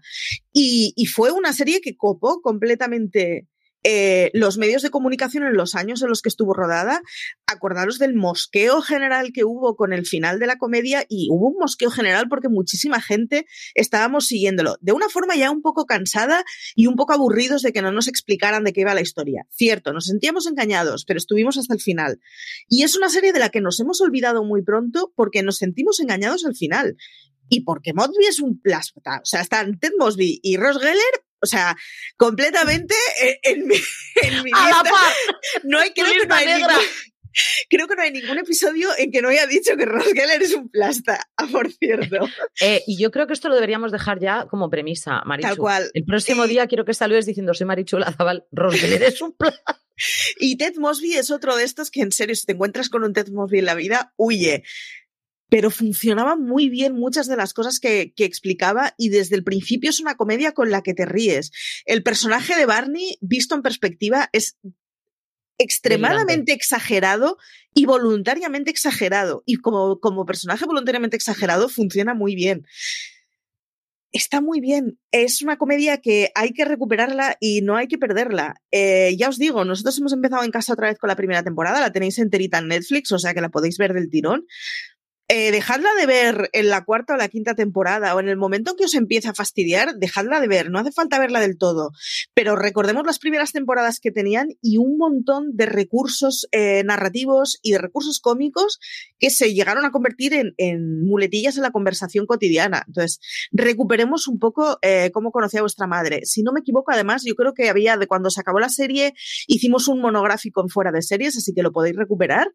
[0.52, 3.46] Y, y fue una serie que copó completamente
[3.88, 7.02] eh, los medios de comunicación en los años en los que estuvo rodada,
[7.46, 11.58] acordaros del mosqueo general que hubo con el final de la comedia y hubo un
[11.60, 16.88] mosqueo general porque muchísima gente estábamos siguiéndolo de una forma ya un poco cansada y
[16.88, 19.46] un poco aburridos de que no nos explicaran de qué iba la historia.
[19.50, 22.18] Cierto, nos sentíamos engañados, pero estuvimos hasta el final.
[22.68, 26.00] Y es una serie de la que nos hemos olvidado muy pronto porque nos sentimos
[26.00, 26.96] engañados al final.
[27.48, 29.20] Y porque Mosby es un plasma.
[29.22, 31.76] O sea, están Ted Mosby y Ross Geller o sea,
[32.16, 32.94] completamente
[33.42, 33.76] en, mi,
[34.22, 34.82] en mi A la
[35.64, 36.70] No hay, creo que no hay ningún,
[37.70, 40.54] creo que no hay ningún episodio en que no haya dicho que Ross Geller es
[40.54, 42.28] un plasta, por cierto.
[42.60, 45.48] Eh, y yo creo que esto lo deberíamos dejar ya como premisa, Marichu.
[45.48, 45.90] Tal cual.
[45.94, 49.80] El próximo día quiero que saludes diciendo soy Marichu Lazabal, Ross Geller es un plasta.
[50.38, 53.14] Y Ted Mosby es otro de estos que en serio, si te encuentras con un
[53.14, 54.62] Ted Mosby en la vida, huye
[55.48, 60.00] pero funcionaba muy bien muchas de las cosas que, explicaba y desde el principio es
[60.00, 61.52] una comedia con la que te ríes.
[61.84, 64.58] El personaje de Barney, visto en perspectiva, es
[65.58, 67.38] extremadamente exagerado
[67.72, 69.42] y voluntariamente exagerado.
[69.46, 72.66] Y como, como personaje voluntariamente exagerado funciona muy bien.
[74.12, 74.98] Está muy bien.
[75.12, 78.54] Es una comedia que hay que recuperarla y no hay que perderla.
[78.70, 81.80] Eh, ya os digo, nosotros hemos empezado en casa otra vez con la primera temporada,
[81.80, 84.46] la tenéis enterita en Netflix, o sea que la podéis ver del tirón
[85.28, 88.70] eh, dejadla de ver en la cuarta o la quinta temporada o en el momento
[88.70, 91.90] en que os empieza a fastidiar, dejadla de ver, no hace falta verla del todo,
[92.34, 97.72] pero recordemos las primeras temporadas que tenían y un montón de recursos eh, narrativos y
[97.72, 98.78] de recursos cómicos
[99.18, 102.84] que se llegaron a convertir en, muletillas en la conversación cotidiana.
[102.86, 103.18] Entonces,
[103.50, 106.20] recuperemos un poco eh, cómo conocía a vuestra madre.
[106.24, 109.14] Si no me equivoco, además, yo creo que había, de cuando se acabó la serie,
[109.46, 112.52] hicimos un monográfico en fuera de series, así que lo podéis recuperar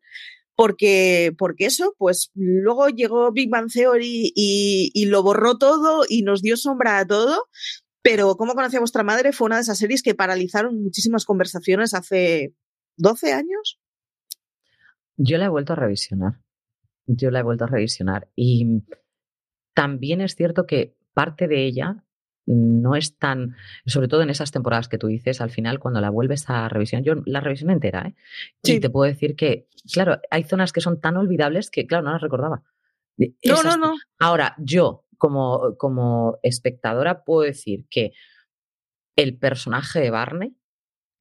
[0.61, 6.43] porque, porque eso, pues luego llegó Big Bang Theory y, lo borró todo y nos
[6.43, 7.47] dio sombra a todo.
[8.03, 9.33] Pero ¿Cómo conocía a vuestra madre?
[9.33, 12.53] Fue una de esas series que paralizaron muchísimas conversaciones hace
[12.97, 13.79] 12 años.
[15.17, 16.33] Yo la he vuelto a revisionar.
[17.07, 18.29] Yo la he vuelto a revisionar.
[18.35, 18.83] Y
[19.73, 22.05] también es cierto que parte de ella
[22.45, 26.09] no es tan, sobre todo en esas temporadas que tú dices, al final cuando la
[26.09, 28.15] vuelves a revisión, yo la revisión entera, ¿eh?
[28.63, 32.11] Y te puedo decir que, claro, hay zonas que son tan olvidables que, claro, no
[32.11, 32.63] las recordaba.
[33.17, 33.93] No, no, no.
[34.19, 38.13] Ahora, yo como, como espectadora puedo decir que
[39.15, 40.57] el personaje de Barney,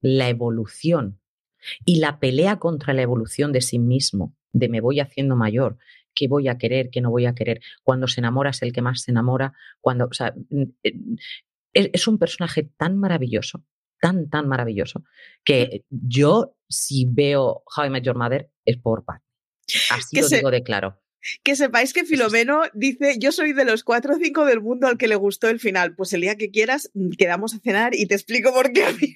[0.01, 1.19] la evolución
[1.85, 5.77] y la pelea contra la evolución de sí mismo, de me voy haciendo mayor,
[6.13, 7.61] qué voy a querer, qué no voy a querer.
[7.83, 9.53] Cuando se enamora es el que más se enamora.
[9.79, 10.33] Cuando, o sea,
[10.83, 10.93] eh,
[11.73, 13.63] es, un personaje tan maravilloso,
[13.99, 15.03] tan, tan maravilloso,
[15.43, 19.21] que yo si veo How I Met Your Mother es por Pat.
[19.89, 21.01] Así lo digo de claro.
[21.43, 24.97] Que sepáis que Filomeno dice, yo soy de los cuatro o cinco del mundo al
[24.97, 25.95] que le gustó el final.
[25.95, 28.91] Pues el día que quieras, mm, quedamos a cenar y te explico por qué a
[28.93, 29.15] mí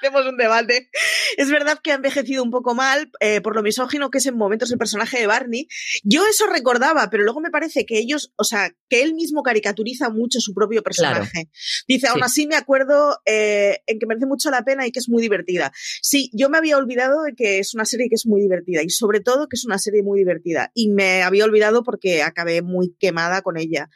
[0.00, 0.90] Hacemos un debate.
[1.36, 4.36] Es verdad que ha envejecido un poco mal eh, por lo misógino que es en
[4.36, 5.68] momentos el personaje de Barney.
[6.04, 10.08] Yo eso recordaba, pero luego me parece que ellos, o sea, que él mismo caricaturiza
[10.08, 11.50] mucho su propio personaje.
[11.86, 15.08] Dice, aún así me acuerdo eh, en que merece mucho la pena y que es
[15.08, 15.72] muy divertida.
[16.00, 18.90] Sí, yo me había olvidado de que es una serie que es muy divertida y
[18.90, 20.70] sobre todo que es una serie muy divertida.
[20.74, 23.90] Y me había olvidado porque acabé muy quemada con ella.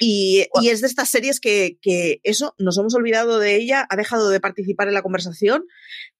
[0.00, 1.78] Y, es de estas series que,
[2.22, 5.64] eso, nos hemos olvidado de ella, ha dejado de participar en la conversación,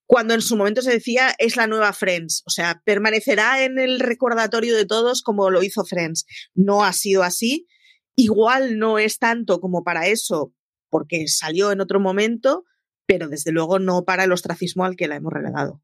[0.07, 4.01] cuando en su momento se decía es la nueva Friends, o sea, permanecerá en el
[4.01, 6.27] recordatorio de todos como lo hizo Friends.
[6.55, 7.67] No ha sido así,
[8.15, 10.53] igual no es tanto como para eso,
[10.91, 12.65] porque salió en otro momento,
[13.07, 15.83] pero desde luego no para el ostracismo al que la hemos relegado.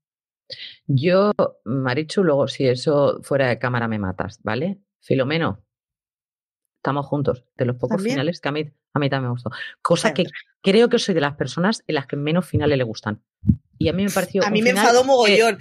[0.86, 1.32] Yo,
[1.64, 4.80] Marichu, luego si eso fuera de cámara me matas, ¿vale?
[5.00, 5.64] Filomeno,
[6.80, 7.44] estamos juntos.
[7.56, 9.50] De los pocos finales que a mí, a mí también me gustó.
[9.82, 10.24] Cosa que
[10.62, 13.22] creo que soy de las personas en las que menos finales le gustan.
[13.78, 14.44] Y a mí me pareció.
[14.44, 15.58] A mí me enfadó mogollón.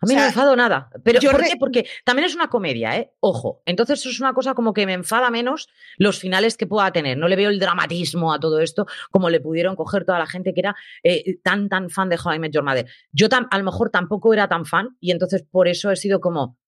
[0.00, 0.90] a mí no me enfado nada.
[1.04, 1.56] Pero ¿por qué?
[1.58, 3.12] Porque también es una comedia, ¿eh?
[3.20, 3.62] Ojo.
[3.66, 7.16] Entonces eso es una cosa como que me enfada menos los finales que pueda tener.
[7.16, 10.54] No le veo el dramatismo a todo esto como le pudieron coger toda la gente
[10.54, 10.74] que era
[11.04, 12.86] eh, tan, tan fan de How I Met Your Mother.
[13.12, 16.58] Yo a lo mejor tampoco era tan fan y entonces por eso he sido como,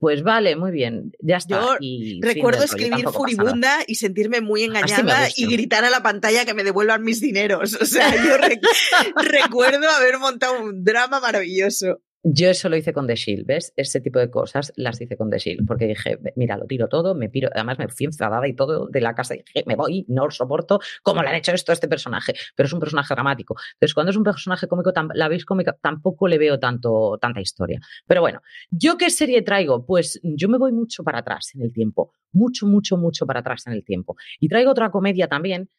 [0.00, 1.60] pues vale, muy bien, ya está.
[1.60, 1.76] Yo
[2.22, 7.02] recuerdo escribir furibunda y sentirme muy engañada y gritar a la pantalla que me devuelvan
[7.02, 7.76] mis dineros.
[7.80, 8.36] O sea, yo
[9.22, 12.00] recuerdo haber montado un drama maravilloso.
[12.22, 13.72] Yo eso lo hice con The Shield, ¿ves?
[13.76, 17.14] Ese tipo de cosas las hice con The Shield, porque dije, mira, lo tiro todo,
[17.14, 20.26] me piro, además me fui enfadada y todo de la casa, dije, me voy, no
[20.26, 22.34] lo soporto, ¿cómo le han hecho esto a este personaje?
[22.54, 23.56] Pero es un personaje dramático.
[23.74, 27.80] Entonces, cuando es un personaje cómico, la veis cómica, tampoco le veo tanto, tanta historia.
[28.06, 29.86] Pero bueno, ¿yo qué serie traigo?
[29.86, 33.66] Pues yo me voy mucho para atrás en el tiempo, mucho, mucho, mucho para atrás
[33.66, 34.16] en el tiempo.
[34.38, 35.70] Y traigo otra comedia también,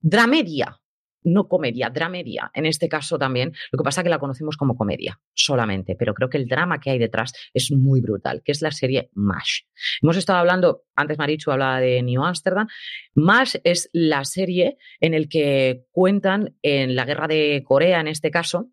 [0.00, 0.80] Dramedia,
[1.22, 3.52] no comedia, dramedia, en este caso también.
[3.70, 6.80] Lo que pasa es que la conocemos como comedia solamente, pero creo que el drama
[6.80, 9.62] que hay detrás es muy brutal, que es la serie MASH.
[10.02, 12.68] Hemos estado hablando, antes Marichu hablaba de New Amsterdam,
[13.14, 18.30] MASH es la serie en el que cuentan en la guerra de Corea, en este
[18.30, 18.70] caso,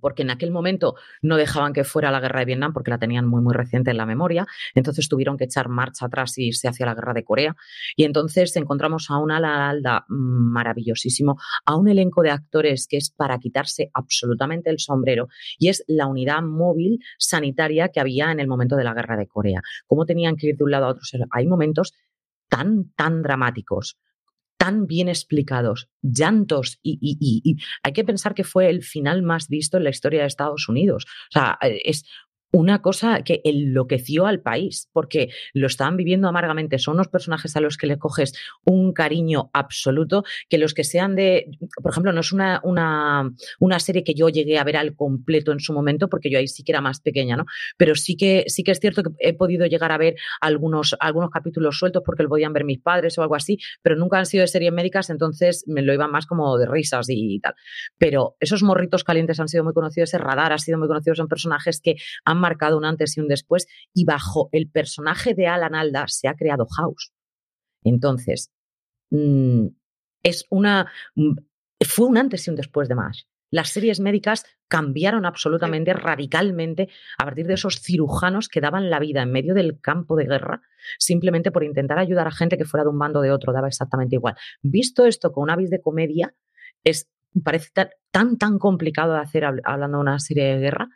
[0.00, 3.26] porque en aquel momento no dejaban que fuera la guerra de Vietnam porque la tenían
[3.26, 4.46] muy, muy reciente en la memoria.
[4.74, 7.56] Entonces tuvieron que echar marcha atrás y irse hacia la guerra de Corea.
[7.96, 13.10] Y entonces encontramos a un ala alda maravillosísimo, a un elenco de actores que es
[13.10, 15.28] para quitarse absolutamente el sombrero
[15.58, 19.26] y es la unidad móvil sanitaria que había en el momento de la guerra de
[19.26, 19.60] Corea.
[19.86, 21.02] Cómo tenían que ir de un lado a otro.
[21.30, 21.92] Hay momentos
[22.48, 23.96] tan, tan dramáticos
[24.60, 29.84] tan bien explicados, llantos y, hay que pensar que fue el final más visto en
[29.84, 31.06] la historia de Estados Unidos.
[31.06, 32.04] O sea, eh, es
[32.52, 36.78] una cosa que enloqueció al país, porque lo estaban viviendo amargamente.
[36.78, 38.32] Son unos personajes a los que le coges
[38.64, 41.46] un cariño absoluto, que los que sean de,
[41.82, 45.52] por ejemplo, no es una, una, una serie que yo llegué a ver al completo
[45.52, 47.44] en su momento, porque yo ahí sí que era más pequeña, ¿no?
[47.76, 51.30] Pero sí que, sí que es cierto que he podido llegar a ver algunos, algunos
[51.30, 54.42] capítulos sueltos porque lo podían ver mis padres o algo así, pero nunca han sido
[54.42, 57.54] de series médicas, entonces me lo iban más como de risas y tal.
[57.98, 61.28] Pero esos morritos calientes han sido muy conocidos, ese radar ha sido muy conocido, son
[61.28, 65.74] personajes que han marcado un antes y un después, y bajo el personaje de Alan
[65.74, 67.12] Alda se ha creado House.
[67.82, 68.50] Entonces,
[69.10, 69.66] mm,
[70.22, 71.32] es una, mm,
[71.86, 73.26] fue un antes y un después de más.
[73.50, 76.88] Las series médicas cambiaron absolutamente, radicalmente,
[77.18, 80.62] a partir de esos cirujanos que daban la vida en medio del campo de guerra,
[80.98, 83.66] simplemente por intentar ayudar a gente que fuera de un bando o de otro, daba
[83.66, 84.36] exactamente igual.
[84.62, 86.34] Visto esto con una vis de comedia,
[86.84, 87.10] es,
[87.42, 87.70] parece
[88.12, 90.88] tan, tan complicado de hacer hablando de una serie de guerra,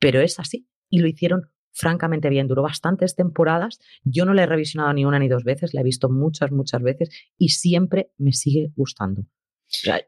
[0.00, 0.66] pero es así.
[0.92, 2.48] Y lo hicieron francamente bien.
[2.48, 3.80] Duró bastantes temporadas.
[4.04, 6.82] Yo no la he revisionado ni una ni dos veces, la he visto muchas, muchas
[6.82, 9.26] veces y siempre me sigue gustando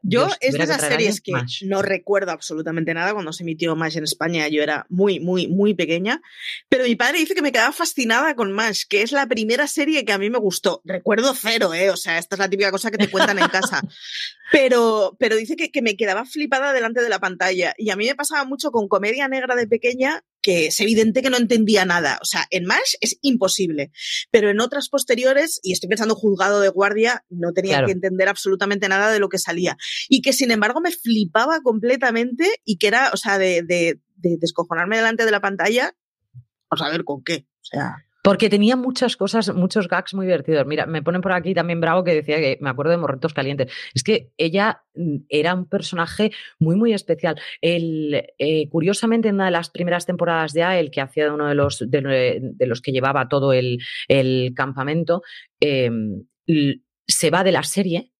[0.03, 1.33] yo es de esas series que
[1.63, 4.47] no recuerdo absolutamente nada cuando se emitió MASH en España.
[4.47, 6.21] Yo era muy, muy, muy pequeña.
[6.69, 10.05] Pero mi padre dice que me quedaba fascinada con MASH, que es la primera serie
[10.05, 10.81] que a mí me gustó.
[10.85, 11.89] Recuerdo cero, ¿eh?
[11.89, 13.81] O sea, esta es la típica cosa que te cuentan en casa.
[14.51, 17.73] Pero, pero dice que, que me quedaba flipada delante de la pantalla.
[17.79, 21.31] Y a mí me pasaba mucho con comedia negra de pequeña que es evidente que
[21.31, 22.19] no entendía nada.
[22.21, 23.91] O sea, en MASH es imposible,
[24.29, 28.87] pero en otras posteriores, y estoy pensando juzgado de guardia, no tenía que entender absolutamente
[28.87, 29.75] nada de lo que salía.
[30.07, 34.37] Y que sin embargo me flipaba completamente y que era, o sea, de, de, de
[34.39, 35.95] descojonarme delante de la pantalla,
[36.69, 37.47] a saber con qué.
[37.61, 38.04] O sea.
[38.25, 40.65] Porque tenía muchas cosas, muchos gags muy divertidos.
[40.65, 43.71] Mira, me ponen por aquí también Bravo que decía que me acuerdo de Morretos Calientes.
[43.93, 47.39] Es que ella mm, era un personaje muy, muy especial.
[47.61, 51.53] El, eh, curiosamente, en una de las primeras temporadas ya, el que hacía uno de
[51.53, 53.77] los, de, los que llevaba todo el,
[54.55, 55.21] campamento,
[55.59, 56.23] em,
[57.07, 58.14] se va de la serie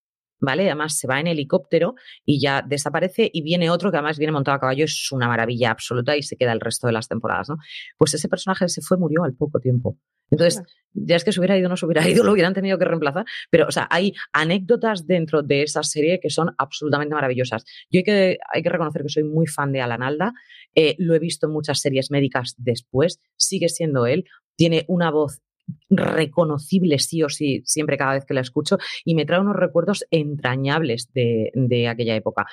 [0.46, 0.66] ¿vale?
[0.66, 4.56] Además se va en helicóptero y ya desaparece y viene otro que además viene montado
[4.56, 7.58] a caballo, es una maravilla absoluta y se queda el resto de las temporadas, ¿no?
[7.98, 9.98] Pues ese personaje se fue, murió al poco tiempo.
[10.32, 12.78] Entonces, ya es que se hubiera ido o no se hubiera ido, lo hubieran tenido
[12.78, 17.66] que reemplazar, pero, o sea, hay anécdotas dentro de esa serie que son absolutamente maravillosas.
[17.92, 20.34] Yo hay que, hay que reconocer que soy muy fan de Alan Alda,
[20.76, 24.26] eh, lo he visto en muchas series médicas después, sigue siendo él,
[24.56, 25.42] tiene una voz
[25.90, 30.06] reconocible sí o sí siempre cada vez que la escucho y me trae unos recuerdos
[30.12, 32.46] entrañables de, aquella época.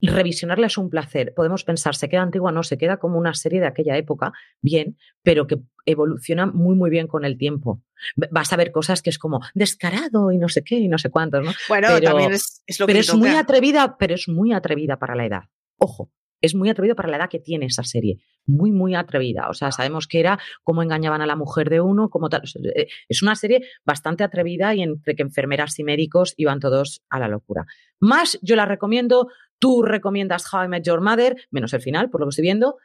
[0.00, 1.32] Revisionarla es un placer.
[1.34, 4.32] Podemos pensar, se queda antigua, no, se queda como una serie de aquella época,
[4.62, 7.82] bien, pero que evoluciona muy, muy bien con el tiempo.
[8.14, 11.10] Vas a ver cosas que es como descarado y no sé qué y no sé
[11.10, 11.50] cuántos, ¿no?
[11.68, 15.26] Bueno, también es, lo que Pero es muy atrevida, pero es muy atrevida para la
[15.26, 15.42] edad.
[15.78, 18.18] Ojo, es muy atrevido para la edad que tiene esa serie.
[18.46, 19.48] Muy, muy atrevida.
[19.48, 22.42] O sea, sabemos que era cómo engañaban a la mujer de uno, como tal.
[22.74, 27.18] Eh, es una serie bastante atrevida y entre que enfermeras y médicos iban todos a
[27.18, 27.66] la locura.
[28.00, 29.28] Más, yo la recomiendo.
[29.58, 32.76] Tú recomiendas How I Met Your Mother, menos el final, por lo que estoy viendo.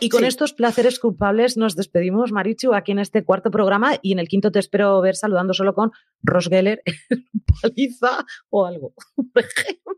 [0.00, 4.18] Y con estos placeres culpables nos despedimos, Marichu, aquí en este cuarto programa y en
[4.18, 5.92] el quinto te espero ver saludando solo con
[6.22, 6.82] Ross Geller,
[7.62, 8.94] paliza o algo,
[9.32, 9.96] por ejemplo.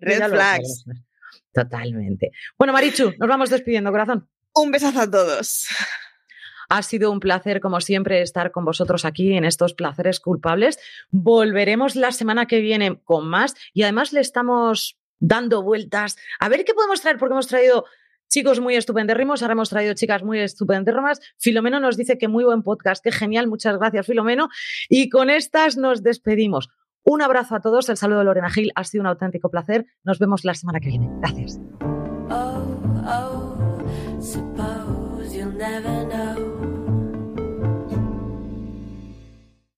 [0.00, 0.84] Red flags.
[1.52, 2.30] Totalmente.
[2.58, 4.28] Bueno, Marichu, nos vamos despidiendo, corazón.
[4.54, 5.68] Un besazo a todos.
[6.68, 10.78] Ha sido un placer, como siempre, estar con vosotros aquí en estos placeres culpables.
[11.10, 16.64] Volveremos la semana que viene con más y además le estamos dando vueltas a ver
[16.64, 17.84] qué podemos traer, porque hemos traído
[18.28, 21.20] chicos muy estupendérrimos, ahora hemos traído chicas muy estupendérrimas.
[21.36, 24.48] Filomeno nos dice que muy buen podcast, qué genial, muchas gracias Filomeno.
[24.88, 26.68] Y con estas nos despedimos.
[27.04, 29.86] Un abrazo a todos, el saludo de Lorena Gil, ha sido un auténtico placer.
[30.04, 31.08] Nos vemos la semana que viene.
[31.20, 31.60] Gracias.
[32.30, 32.62] Oh,
[33.06, 33.56] oh,